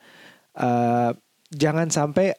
uh, 0.55 1.11
jangan 1.49 1.87
sampai 1.87 2.33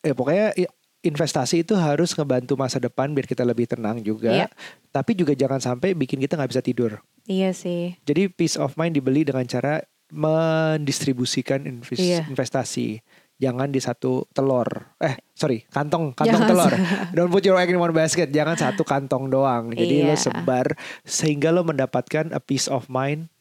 eh 0.00 0.12
pokoknya 0.12 0.52
investasi 1.00 1.62
itu 1.62 1.72
harus 1.72 2.12
ngebantu 2.12 2.52
masa 2.54 2.76
depan 2.76 3.08
biar 3.10 3.24
kita 3.24 3.40
lebih 3.40 3.64
tenang 3.64 4.02
juga. 4.02 4.28
Iya. 4.34 4.46
Tapi 4.90 5.14
juga 5.14 5.32
jangan 5.32 5.56
sampai 5.56 5.94
bikin 5.94 6.18
kita 6.18 6.36
nggak 6.36 6.50
bisa 6.50 6.60
tidur. 6.60 7.00
iya 7.24 7.54
sih 7.54 7.94
Jadi 8.02 8.26
peace 8.28 8.58
of 8.58 8.74
mind 8.74 8.96
dibeli 8.96 9.22
dengan 9.22 9.44
cara 9.44 9.78
mendistribusikan 10.10 11.62
inves- 11.62 12.00
Iya. 12.00 12.26
investasi. 12.26 13.00
Jangan 13.36 13.72
di 13.72 13.80
satu 13.80 14.28
telur. 14.30 14.68
Eh, 14.98 15.16
sorry, 15.32 15.64
kantong, 15.66 16.12
kantong 16.18 16.28
Jangan 16.36 16.48
telur. 16.48 16.72
Don't 17.16 17.30
put 17.30 17.40
your 17.42 17.56
egg 17.56 17.70
in 17.70 17.78
one 17.78 17.94
basket. 17.94 18.28
Jangan 18.28 18.56
satu 18.58 18.84
kantong 18.84 19.32
doang. 19.32 19.72
Jadi 19.72 20.02
lo 20.02 20.12
Iya. 20.12 20.20
sebar 20.20 20.76
sehingga 21.02 21.48
lo 21.48 21.62
mendapatkan 21.62 22.28
a 22.30 22.40
peace 22.40 22.66
of 22.66 22.88
mind 22.88 23.32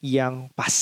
yang 0.00 0.48
pas. 0.56 0.72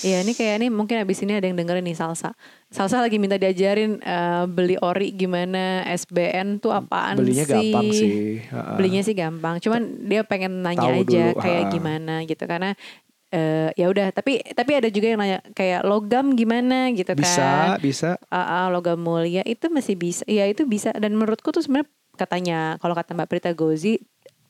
Iya 0.00 0.22
ini 0.22 0.32
kayak 0.32 0.54
ini 0.62 0.66
mungkin 0.70 1.02
abis 1.02 1.26
ini 1.26 1.36
ada 1.36 1.44
yang 1.44 1.58
dengerin 1.58 1.84
nih 1.84 1.98
salsa 1.98 2.32
salsa 2.70 3.02
lagi 3.02 3.18
minta 3.18 3.34
diajarin 3.36 3.98
eh, 3.98 4.44
beli 4.46 4.78
ori 4.78 5.10
gimana 5.12 5.82
SBN 5.90 6.62
tuh 6.62 6.72
apaan 6.72 7.18
Belinya 7.18 7.44
sih 7.44 7.52
gampang 7.52 7.86
sih. 7.90 8.10
Ha-ha. 8.48 8.78
belinya 8.78 9.02
sih 9.02 9.14
gampang 9.18 9.54
cuman 9.58 10.06
dia 10.06 10.22
pengen 10.24 10.62
nanya 10.62 10.86
Tahu 10.88 11.02
aja 11.04 11.24
dulu, 11.34 11.42
kayak 11.42 11.62
ha. 11.66 11.70
gimana 11.74 12.14
gitu 12.24 12.44
karena 12.46 12.70
eh, 13.34 13.68
ya 13.74 13.86
udah 13.90 14.08
tapi 14.14 14.40
tapi 14.54 14.70
ada 14.78 14.88
juga 14.88 15.06
yang 15.12 15.20
nanya 15.20 15.38
kayak 15.52 15.82
logam 15.82 16.32
gimana 16.38 16.94
gitu 16.94 17.10
Bisa, 17.18 17.76
kan 17.76 17.82
bisa. 17.82 18.10
Ah, 18.30 18.64
ah, 18.64 18.64
logam 18.70 19.02
mulia 19.02 19.42
itu 19.44 19.66
masih 19.66 19.98
bisa 19.98 20.22
ya 20.30 20.46
itu 20.46 20.62
bisa 20.64 20.94
dan 20.94 21.12
menurutku 21.18 21.50
tuh 21.50 21.60
sebenarnya 21.60 21.90
katanya 22.16 22.58
kalau 22.78 22.92
kata 22.94 23.16
Mbak 23.18 23.28
Prita 23.28 23.50
Gozi 23.52 23.98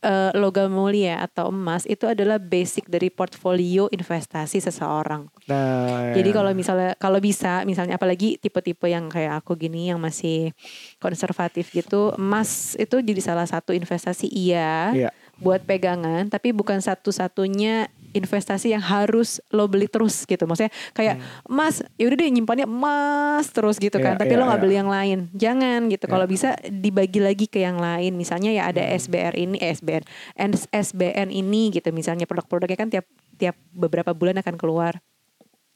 eh, 0.01 0.33
logam 0.37 0.73
mulia 0.73 1.21
atau 1.21 1.53
emas 1.53 1.85
itu 1.85 2.09
adalah 2.09 2.41
basic 2.41 2.89
dari 2.89 3.09
portfolio 3.09 3.87
investasi 3.93 4.59
seseorang 4.59 5.29
Nah, 5.47 6.15
jadi 6.15 6.31
kalau 6.31 6.53
misalnya 6.55 6.95
kalau 6.97 7.19
bisa 7.19 7.67
misalnya 7.67 7.99
apalagi 7.99 8.39
tipe-tipe 8.39 8.87
yang 8.87 9.11
kayak 9.11 9.43
aku 9.43 9.59
gini 9.59 9.91
yang 9.91 9.99
masih 9.99 10.55
konservatif 11.03 11.75
gitu, 11.75 12.15
emas 12.15 12.79
itu 12.79 13.03
jadi 13.03 13.19
salah 13.19 13.47
satu 13.49 13.75
investasi 13.75 14.31
iya 14.31 14.93
Iya. 14.95 15.11
buat 15.41 15.65
pegangan, 15.65 16.29
tapi 16.29 16.53
bukan 16.53 16.79
satu-satunya 16.79 17.89
investasi 18.11 18.75
yang 18.75 18.83
harus 18.83 19.39
lo 19.55 19.67
beli 19.71 19.87
terus 19.87 20.27
gitu. 20.27 20.45
Maksudnya 20.47 20.73
kayak 20.93 21.23
emas, 21.47 21.83
ya 21.95 22.05
udah 22.11 22.17
deh 22.19 22.31
nyimpannya 22.31 22.67
emas 22.67 23.47
terus 23.55 23.77
gitu 23.79 23.97
kan, 23.99 24.17
Iya, 24.17 24.21
tapi 24.21 24.33
iya, 24.35 24.41
lo 24.41 24.45
nggak 24.51 24.61
iya. 24.61 24.65
beli 24.67 24.75
yang 24.77 24.91
lain. 24.91 25.19
Jangan 25.33 25.81
gitu. 25.89 26.05
Iya. 26.07 26.13
Kalau 26.13 26.27
bisa 26.27 26.49
dibagi 26.67 27.21
lagi 27.23 27.47
ke 27.47 27.63
yang 27.63 27.79
lain. 27.79 28.19
Misalnya 28.19 28.51
ya 28.51 28.63
ada 28.71 28.83
SBR 28.83 29.35
ini, 29.39 29.57
eh, 29.63 29.73
SBR, 29.73 30.03
and 30.37 30.55
SBN 30.71 31.29
ini 31.31 31.71
gitu. 31.71 31.89
Misalnya 31.95 32.27
produk-produknya 32.27 32.79
kan 32.79 32.89
tiap 32.91 33.07
tiap 33.39 33.57
beberapa 33.73 34.13
bulan 34.13 34.37
akan 34.43 34.61
keluar 34.61 35.01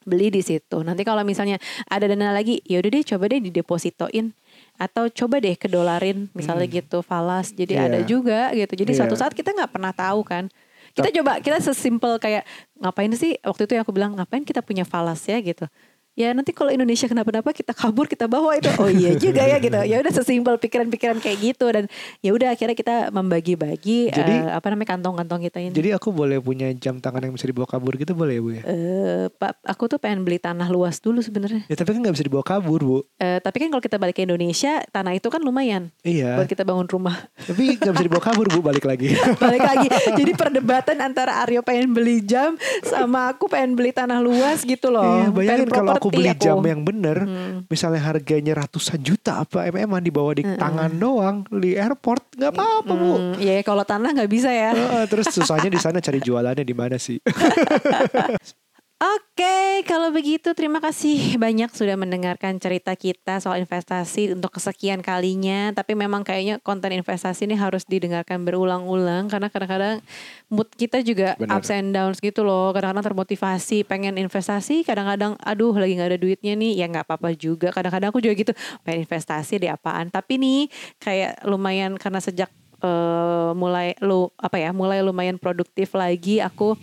beli 0.05 0.29
di 0.29 0.45
situ. 0.45 0.85
Nanti 0.85 1.01
kalau 1.03 1.25
misalnya 1.25 1.57
ada 1.89 2.05
dana 2.05 2.31
lagi, 2.31 2.61
ya 2.69 2.79
udah 2.85 2.91
deh 2.93 3.05
coba 3.09 3.25
deh 3.33 3.41
didepositoin 3.41 4.37
atau 4.77 5.09
coba 5.09 5.41
deh 5.41 5.57
kedolarin 5.57 6.29
misalnya 6.37 6.69
gitu 6.69 7.01
falas. 7.01 7.57
Jadi 7.57 7.73
Iya. 7.75 7.89
ada 7.89 7.99
juga 8.05 8.53
gitu. 8.53 8.85
Jadi 8.85 8.93
Iya. 8.93 8.99
suatu 9.01 9.17
saat 9.17 9.33
kita 9.33 9.57
nggak 9.57 9.73
pernah 9.73 9.97
tahu 9.97 10.21
kan. 10.23 10.53
Kita 10.95 11.11
coba 11.11 11.43
kita 11.43 11.59
sesimpel 11.59 12.23
kayak 12.23 12.47
ngapain 12.79 13.11
sih 13.19 13.35
waktu 13.43 13.67
itu 13.67 13.73
yang 13.75 13.83
aku 13.83 13.91
bilang 13.91 14.15
ngapain 14.15 14.47
kita 14.47 14.63
punya 14.63 14.87
falas 14.87 15.27
ya 15.27 15.43
gitu. 15.43 15.67
Ya 16.15 16.31
nanti 16.31 16.55
kalau 16.55 16.71
Indonesia 16.71 17.11
kenapa-napa 17.11 17.51
kita 17.51 17.75
kabur 17.75 18.07
kita 18.07 18.31
bawa 18.31 18.55
itu. 18.55 18.71
Oh 18.79 18.87
iya 18.87 19.19
juga 19.19 19.43
ya 19.43 19.59
gitu. 19.59 19.75
Ya 19.83 19.99
udah 19.99 20.15
sesimpel 20.15 20.55
pikiran-pikiran 20.57 21.19
kayak 21.19 21.39
gitu 21.43 21.67
dan 21.67 21.91
ya 22.23 22.31
udah 22.31 22.55
akhirnya 22.55 22.73
kita 22.73 23.11
membagi-bagi 23.11 24.15
Jadi- 24.15 24.39
eh, 24.41 24.55
apa 24.55 24.71
namanya 24.71 24.95
kantong-kantong 24.95 25.43
kita 25.43 25.59
ini. 25.59 25.75
Jadi 25.75 25.91
aku 25.91 26.15
boleh 26.15 26.39
punya 26.39 26.71
jam 26.71 27.03
tangan 27.03 27.19
yang 27.21 27.35
bisa 27.35 27.51
dibawa 27.51 27.67
kabur 27.67 27.99
gitu 27.99 28.15
boleh 28.15 28.39
ya 28.39 28.43
Bu 28.43 28.51
ya? 28.53 28.63
Eh, 28.63 29.27
Pak, 29.29 29.67
aku 29.67 29.91
tuh 29.91 29.99
pengen 29.99 30.23
beli 30.23 30.39
tanah 30.39 30.71
luas 30.71 31.03
dulu 31.03 31.19
sebenarnya. 31.19 31.67
Ya 31.67 31.75
tapi 31.75 31.91
kan 31.91 31.99
nggak 31.99 32.15
bisa 32.15 32.25
dibawa 32.25 32.47
kabur 32.47 32.79
Bu. 32.79 32.99
Eh, 33.19 33.43
tapi 33.43 33.59
kan 33.59 33.75
kalau 33.75 33.83
kita 33.83 33.99
balik 33.99 34.15
ke 34.15 34.23
Indonesia, 34.23 34.87
tanah 34.89 35.19
itu 35.19 35.27
kan 35.27 35.43
lumayan 35.43 35.91
Iya. 36.07 36.39
buat 36.39 36.47
kita 36.47 36.63
bangun 36.63 36.87
rumah. 36.87 37.27
Tapi 37.43 37.75
nggak 37.75 37.91
bisa 37.91 38.05
dibawa 38.07 38.23
kabur 38.23 38.47
Bu 38.47 38.63
balik 38.63 38.87
lagi. 38.87 39.19
balik 39.43 39.67
lagi. 39.67 39.91
Jadi 40.23 40.31
perdebatan 40.31 41.03
antara 41.03 41.43
Aryo 41.43 41.67
pengen 41.67 41.91
beli 41.91 42.23
jam 42.23 42.55
sama 42.87 43.35
aku 43.35 43.51
pengen 43.51 43.75
beli 43.75 43.91
tanah 43.91 44.23
luas 44.23 44.63
gitu 44.63 44.95
loh. 44.95 45.03
Iya, 45.03 45.35
bayangin 45.35 45.69
kalau 45.75 46.04
aku 46.05 46.13
beli 46.13 46.29
aku. 46.29 46.45
jam 46.45 46.61
yang 46.61 46.83
bener, 46.83 47.19
Hmm. 47.25 47.57
misalnya 47.67 48.05
harganya 48.05 48.53
ratusan 48.55 49.01
juta 49.01 49.41
apa 49.41 49.65
mm 49.65 49.99
dibawa 49.99 50.37
di 50.37 50.45
tangan 50.45 50.93
doang 50.93 51.37
di 51.49 51.73
airport 51.75 52.37
nggak 52.37 52.53
apa-apa 52.53 52.93
bu. 52.93 53.13
Hmm, 53.15 53.35
Iya, 53.37 53.65
kalau 53.65 53.83
tanah 53.83 54.13
nggak 54.13 54.29
bisa 54.29 54.53
ya. 54.53 54.71
Heeh, 54.73 55.05
terus 55.09 55.31
susahnya 55.31 55.67
di 55.67 55.81
sana 55.81 55.99
cari 55.99 56.21
jualannya 56.21 56.63
di 56.63 56.75
mana 56.77 57.01
sih? 57.01 57.17
Oke, 59.03 59.83
kalau 59.91 60.15
begitu 60.15 60.55
terima 60.55 60.79
kasih 60.79 61.35
banyak 61.35 61.67
sudah 61.75 61.99
mendengarkan 61.99 62.63
cerita 62.63 62.95
kita 62.95 63.43
soal 63.43 63.59
investasi 63.59 64.39
untuk 64.39 64.55
kesekian 64.55 65.03
kalinya. 65.03 65.75
Tapi 65.75 65.99
memang 65.99 66.23
kayaknya 66.23 66.63
konten 66.63 66.95
investasi 66.95 67.51
ini 67.51 67.59
harus 67.59 67.83
didengarkan 67.91 68.47
berulang-ulang 68.47 69.27
karena 69.27 69.51
kadang-kadang 69.51 69.99
mood 70.47 70.71
kita 70.79 71.03
juga 71.03 71.35
Benar. 71.35 71.59
ups 71.59 71.75
and 71.75 71.91
downs 71.91 72.23
gitu 72.23 72.47
loh. 72.47 72.71
Kadang-kadang 72.71 73.11
termotivasi 73.11 73.83
pengen 73.83 74.15
investasi, 74.15 74.87
kadang-kadang 74.87 75.35
aduh 75.43 75.75
lagi 75.75 75.99
nggak 75.99 76.15
ada 76.15 76.21
duitnya 76.23 76.55
nih, 76.55 76.79
ya 76.79 76.87
nggak 76.87 77.11
apa-apa 77.11 77.35
juga. 77.35 77.75
Kadang-kadang 77.75 78.15
aku 78.15 78.23
juga 78.23 78.39
gitu 78.39 78.53
pengen 78.87 79.03
investasi 79.03 79.59
deh 79.59 79.75
apaan. 79.75 80.15
Tapi 80.15 80.39
nih 80.39 80.71
kayak 81.03 81.43
lumayan 81.43 81.99
karena 81.99 82.23
sejak 82.23 82.49
eh, 82.79 83.51
mulai 83.59 83.99
lu 83.99 84.31
apa 84.39 84.57
ya 84.61 84.71
mulai 84.71 85.03
lumayan 85.03 85.41
produktif 85.41 85.99
lagi 85.99 86.39
aku 86.39 86.79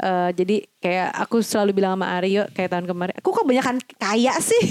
eh, 0.00 0.30
jadi 0.36 0.56
kayak 0.80 1.08
aku 1.26 1.40
selalu 1.42 1.82
bilang 1.82 1.98
sama 1.98 2.16
Aryo 2.20 2.46
kayak 2.52 2.70
tahun 2.72 2.86
kemarin 2.86 3.14
aku 3.18 3.28
kok 3.32 3.46
banyakan 3.48 3.76
kaya 3.96 4.34
sih? 4.38 4.62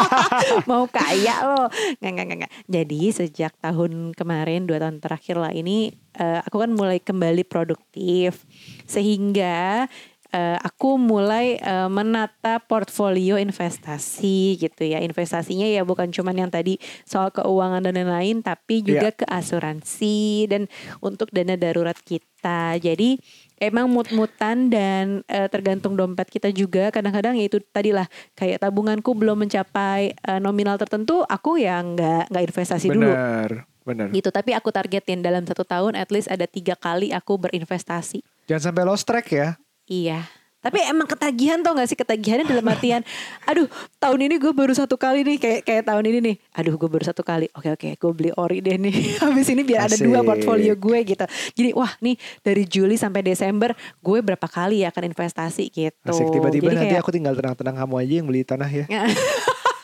Mau 0.70 0.86
kaya 0.88 1.34
loh 1.46 1.68
nggak 1.98 2.12
nggak 2.12 2.26
nggak 2.42 2.52
jadi 2.70 3.00
sejak 3.12 3.52
tahun 3.60 4.16
kemarin 4.16 4.64
dua 4.64 4.78
tahun 4.82 5.02
terakhir 5.02 5.36
lah 5.38 5.52
ini 5.52 5.92
eh, 6.16 6.40
aku 6.44 6.56
kan 6.62 6.70
mulai 6.72 6.98
kembali 7.00 7.44
produktif. 7.46 8.44
Sehingga 8.86 9.86
eh, 10.32 10.58
aku 10.58 10.96
mulai 10.96 11.60
eh, 11.60 11.88
menata 11.92 12.58
portfolio 12.64 13.36
investasi 13.36 14.56
gitu 14.58 14.82
ya. 14.88 15.04
Investasinya 15.04 15.68
ya 15.68 15.84
bukan 15.84 16.08
cuman 16.10 16.34
yang 16.46 16.50
tadi 16.50 16.80
soal 17.04 17.30
keuangan 17.30 17.84
dan 17.84 17.94
lain-lain 18.00 18.40
tapi 18.40 18.80
juga 18.80 19.12
ke 19.12 19.28
asuransi 19.28 20.48
dan 20.48 20.66
untuk 21.04 21.28
dana 21.30 21.54
darurat 21.54 21.96
kita. 22.00 22.80
Jadi 22.80 23.20
emang 23.62 23.86
mut-mutan 23.86 24.66
dan 24.66 25.22
eh, 25.30 25.46
tergantung 25.46 25.94
dompet 25.94 26.26
kita 26.26 26.50
juga 26.50 26.90
kadang-kadang 26.90 27.38
ya 27.38 27.46
itu 27.46 27.62
tadilah 27.70 28.10
kayak 28.34 28.58
tabunganku 28.58 29.14
belum 29.14 29.46
mencapai 29.46 30.18
eh, 30.18 30.40
nominal 30.42 30.74
tertentu 30.74 31.22
aku 31.30 31.62
ya 31.62 31.78
nggak 31.78 32.34
nggak 32.34 32.44
investasi 32.50 32.90
dulu 32.90 33.14
benar, 33.14 33.50
benar. 33.86 34.06
gitu 34.10 34.34
tapi 34.34 34.50
aku 34.58 34.74
targetin 34.74 35.22
dalam 35.22 35.46
satu 35.46 35.62
tahun 35.62 35.94
at 35.94 36.10
least 36.10 36.26
ada 36.26 36.50
tiga 36.50 36.74
kali 36.74 37.14
aku 37.14 37.38
berinvestasi 37.38 38.26
Jangan 38.50 38.74
sampai 38.74 38.82
lost 38.82 39.06
track 39.06 39.26
ya. 39.30 39.48
iya 39.86 40.26
Tapi 40.62 40.78
emang 40.86 41.04
ketagihan 41.04 41.58
tau 41.58 41.74
gak 41.74 41.90
sih 41.90 41.98
ketagihannya 41.98 42.46
dalam 42.46 42.62
artian, 42.64 43.02
aduh 43.44 43.66
tahun 43.98 44.30
ini 44.30 44.38
gue 44.38 44.54
baru 44.54 44.70
satu 44.70 44.94
kali 44.94 45.26
nih 45.26 45.36
kayak 45.36 45.60
kayak 45.66 45.82
tahun 45.84 46.04
ini 46.06 46.18
nih, 46.22 46.36
aduh 46.54 46.78
gue 46.78 46.86
baru 46.86 47.02
satu 47.02 47.20
kali, 47.20 47.50
oke 47.50 47.66
oke 47.68 47.88
gue 47.98 48.12
beli 48.14 48.30
ori 48.32 48.58
deh 48.58 48.78
nih, 48.78 48.94
habis 49.26 49.50
ini 49.50 49.60
biar 49.60 49.90
ada 49.90 49.98
dua 49.98 50.22
portfolio 50.22 50.72
gue 50.72 50.98
gitu. 51.04 51.26
Jadi 51.52 51.70
wah 51.74 51.90
nih 51.98 52.14
dari 52.40 52.62
Juli 52.62 52.94
sampai 52.94 53.20
Desember 53.20 53.74
gue 53.74 54.18
berapa 54.22 54.46
kali 54.46 54.86
ya 54.86 54.94
akan 54.94 55.10
investasi 55.10 55.66
gitu. 55.68 55.98
Asik 56.06 56.30
tiba-tiba 56.30 56.70
Jadi 56.70 56.76
nanti 56.78 56.86
kayak- 56.94 57.02
aku 57.02 57.10
tinggal 57.10 57.34
tenang-tenang 57.34 57.76
kamu 57.76 57.94
aja 57.98 58.12
yang 58.14 58.26
beli 58.26 58.42
tanah 58.42 58.70
ya. 58.70 58.86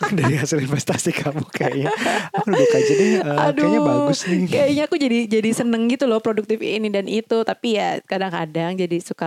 Dari 0.08 0.38
hasil 0.38 0.62
investasi 0.62 1.10
kamu 1.10 1.42
kayaknya. 1.50 1.90
Aku 2.32 2.48
duduk 2.48 2.70
aja 2.70 2.92
deh. 2.94 3.10
eh, 3.18 3.50
kayaknya 3.52 3.80
bagus 3.82 4.20
nih. 4.24 4.46
Kayaknya 4.46 4.82
aku 4.86 4.96
jadi 4.96 5.18
jadi 5.26 5.50
seneng 5.52 5.90
gitu 5.90 6.06
loh 6.06 6.22
produktif 6.22 6.62
ini 6.62 6.88
dan 6.88 7.10
itu. 7.10 7.42
Tapi 7.42 7.76
ya 7.76 7.98
kadang-kadang 8.06 8.78
jadi 8.78 8.96
suka 9.02 9.26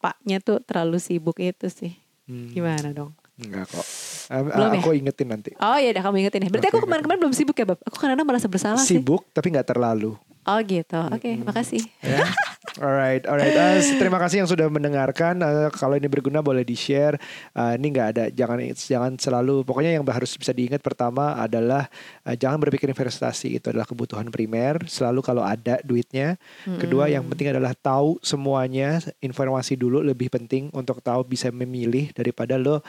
lupanya 0.00 0.40
tuh 0.40 0.64
terlalu 0.64 0.96
sibuk 0.96 1.36
itu 1.36 1.68
sih. 1.68 1.92
Hmm. 2.24 2.48
Gimana 2.56 2.88
dong? 2.96 3.12
Enggak 3.36 3.68
kok. 3.68 3.84
Belum 4.32 4.72
ya? 4.72 4.80
aku 4.80 4.90
ingetin 4.96 5.28
nanti. 5.28 5.50
Oh 5.60 5.76
iya 5.76 5.92
dah 5.92 6.00
kamu 6.00 6.24
ingetin 6.24 6.48
ya. 6.48 6.48
Berarti 6.48 6.68
aku 6.72 6.80
kemarin-kemarin 6.88 7.20
belum 7.20 7.34
sibuk 7.36 7.56
ya 7.60 7.68
Bab? 7.68 7.84
Aku 7.84 8.00
kadang-kadang 8.00 8.28
merasa 8.32 8.48
bersalah 8.48 8.80
sih. 8.80 8.96
Sibuk 8.96 9.28
tapi 9.36 9.52
nggak 9.52 9.68
terlalu. 9.76 10.16
Oh 10.48 10.58
gitu. 10.64 11.00
Oke, 11.12 11.36
makasih. 11.40 11.84
ya. 12.00 12.24
Alright, 12.78 13.26
alright. 13.26 13.50
Eh, 13.50 13.82
terima 13.98 14.22
kasih 14.22 14.44
yang 14.44 14.48
sudah 14.48 14.70
mendengarkan. 14.70 15.42
Eh, 15.42 15.68
kalau 15.74 15.98
ini 15.98 16.06
berguna 16.06 16.38
boleh 16.38 16.62
di 16.62 16.78
share. 16.78 17.18
ini 17.56 17.86
nggak 17.90 18.08
ada, 18.14 18.24
jangan 18.30 18.62
jangan 18.72 19.12
selalu. 19.18 19.66
Pokoknya 19.66 19.98
yang 19.98 20.06
harus 20.06 20.38
bisa 20.38 20.54
diingat 20.54 20.78
pertama 20.78 21.34
adalah 21.34 21.90
eh, 22.22 22.38
jangan 22.38 22.62
berpikir 22.62 22.86
investasi 22.86 23.58
itu 23.58 23.74
adalah 23.74 23.88
kebutuhan 23.90 24.30
primer. 24.30 24.86
Selalu 24.86 25.20
kalau 25.20 25.42
ada 25.42 25.82
duitnya. 25.82 26.38
Kedua 26.78 27.10
yang 27.10 27.26
penting 27.26 27.50
adalah 27.50 27.74
tahu 27.74 28.22
semuanya. 28.22 29.02
Informasi 29.18 29.74
dulu 29.74 30.00
lebih 30.06 30.30
penting 30.30 30.70
untuk 30.70 31.02
tahu 31.02 31.26
bisa 31.26 31.50
memilih 31.50 32.14
daripada 32.14 32.54
lo 32.54 32.86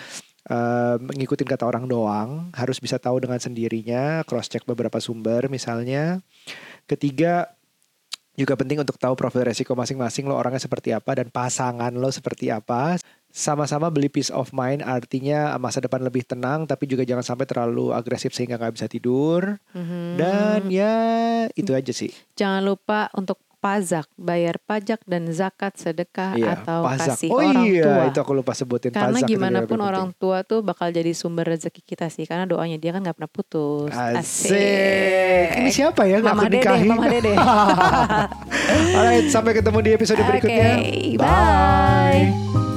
mengikutin 1.02 1.46
kata 1.46 1.66
orang 1.66 1.86
doang. 1.90 2.54
Harus 2.54 2.78
bisa 2.78 3.02
tahu 3.02 3.18
dengan 3.22 3.42
sendirinya. 3.42 4.22
Cross 4.30 4.50
check 4.50 4.64
beberapa 4.66 5.02
sumber 5.02 5.50
misalnya. 5.50 6.22
Ketiga 6.89 7.52
juga 8.39 8.56
penting 8.56 8.80
untuk 8.80 8.96
tahu 8.96 9.13
profil 9.13 9.44
resiko 9.44 9.76
masing-masing 9.76 10.24
lo 10.24 10.39
orangnya 10.39 10.63
seperti 10.63 10.96
apa 10.96 11.20
dan 11.20 11.28
pasangan 11.28 11.91
lo 11.91 12.10
seperti 12.10 12.48
apa. 12.48 12.96
Sama-sama 13.32 13.88
beli 13.88 14.12
peace 14.12 14.32
of 14.32 14.52
mind 14.52 14.84
artinya 14.84 15.56
masa 15.56 15.80
depan 15.80 16.04
lebih 16.04 16.28
tenang 16.28 16.67
tapi 16.67 16.84
juga 16.88 17.08
jangan 17.08 17.24
sampai 17.24 17.48
terlalu 17.48 17.96
agresif 17.96 18.36
sehingga 18.36 18.60
nggak 18.60 18.76
bisa 18.76 18.88
tidur. 18.91 19.56
Mhm. 19.76 20.20
Dan 20.20 20.60
ya 20.72 20.96
itu 21.56 21.72
aja 21.72 21.91
sih. 21.91 22.12
Jangan 22.36 22.63
lupa 22.63 23.08
untuk 23.15 23.39
pajak, 23.62 24.10
bayar 24.17 24.58
pajak 24.58 25.06
dan 25.06 25.30
zakat, 25.30 25.78
sedekah 25.78 26.34
Iya, 26.34 26.58
atau 26.58 26.82
pajak. 26.82 27.13
kasih 27.13 27.30
oh 27.30 27.38
orang 27.39 27.63
iya, 27.63 27.84
tua. 27.86 28.04
itu 28.10 28.19
aku 28.19 28.32
lupa 28.34 28.52
sebutin 28.52 28.89
Karena 28.89 29.13
pajak 29.13 29.21
itu 29.21 29.32
gimana 29.32 29.58
pun 29.62 29.78
penting. 29.78 29.86
orang 29.86 30.08
tua 30.17 30.41
tuh 30.41 30.60
bakal 30.60 30.89
jadi 30.89 31.13
sumber 31.13 31.45
rezeki 31.45 31.86
kita 31.86 32.10
sih. 32.10 32.26
Karena 32.26 32.50
doanya 32.50 32.76
dia 32.76 32.89
kan 32.89 33.00
nggak 33.00 33.15
pernah 33.15 33.30
putus. 33.30 33.93
Asik. 33.93 35.62
Ini 35.62 35.69
siapa 35.69 36.10
ya 36.10 36.17
Mama 36.19 36.41
aku 36.41 36.50
Dede? 36.50 36.78
Mama 36.84 37.06
Dede. 37.06 37.34
Alright, 38.97 39.30
sampai 39.30 39.54
ketemu 39.54 39.80
di 39.80 39.89
episode 39.93 40.19
berikutnya. 40.19 40.71
Oke, 40.76 41.21
bye. 41.21 42.71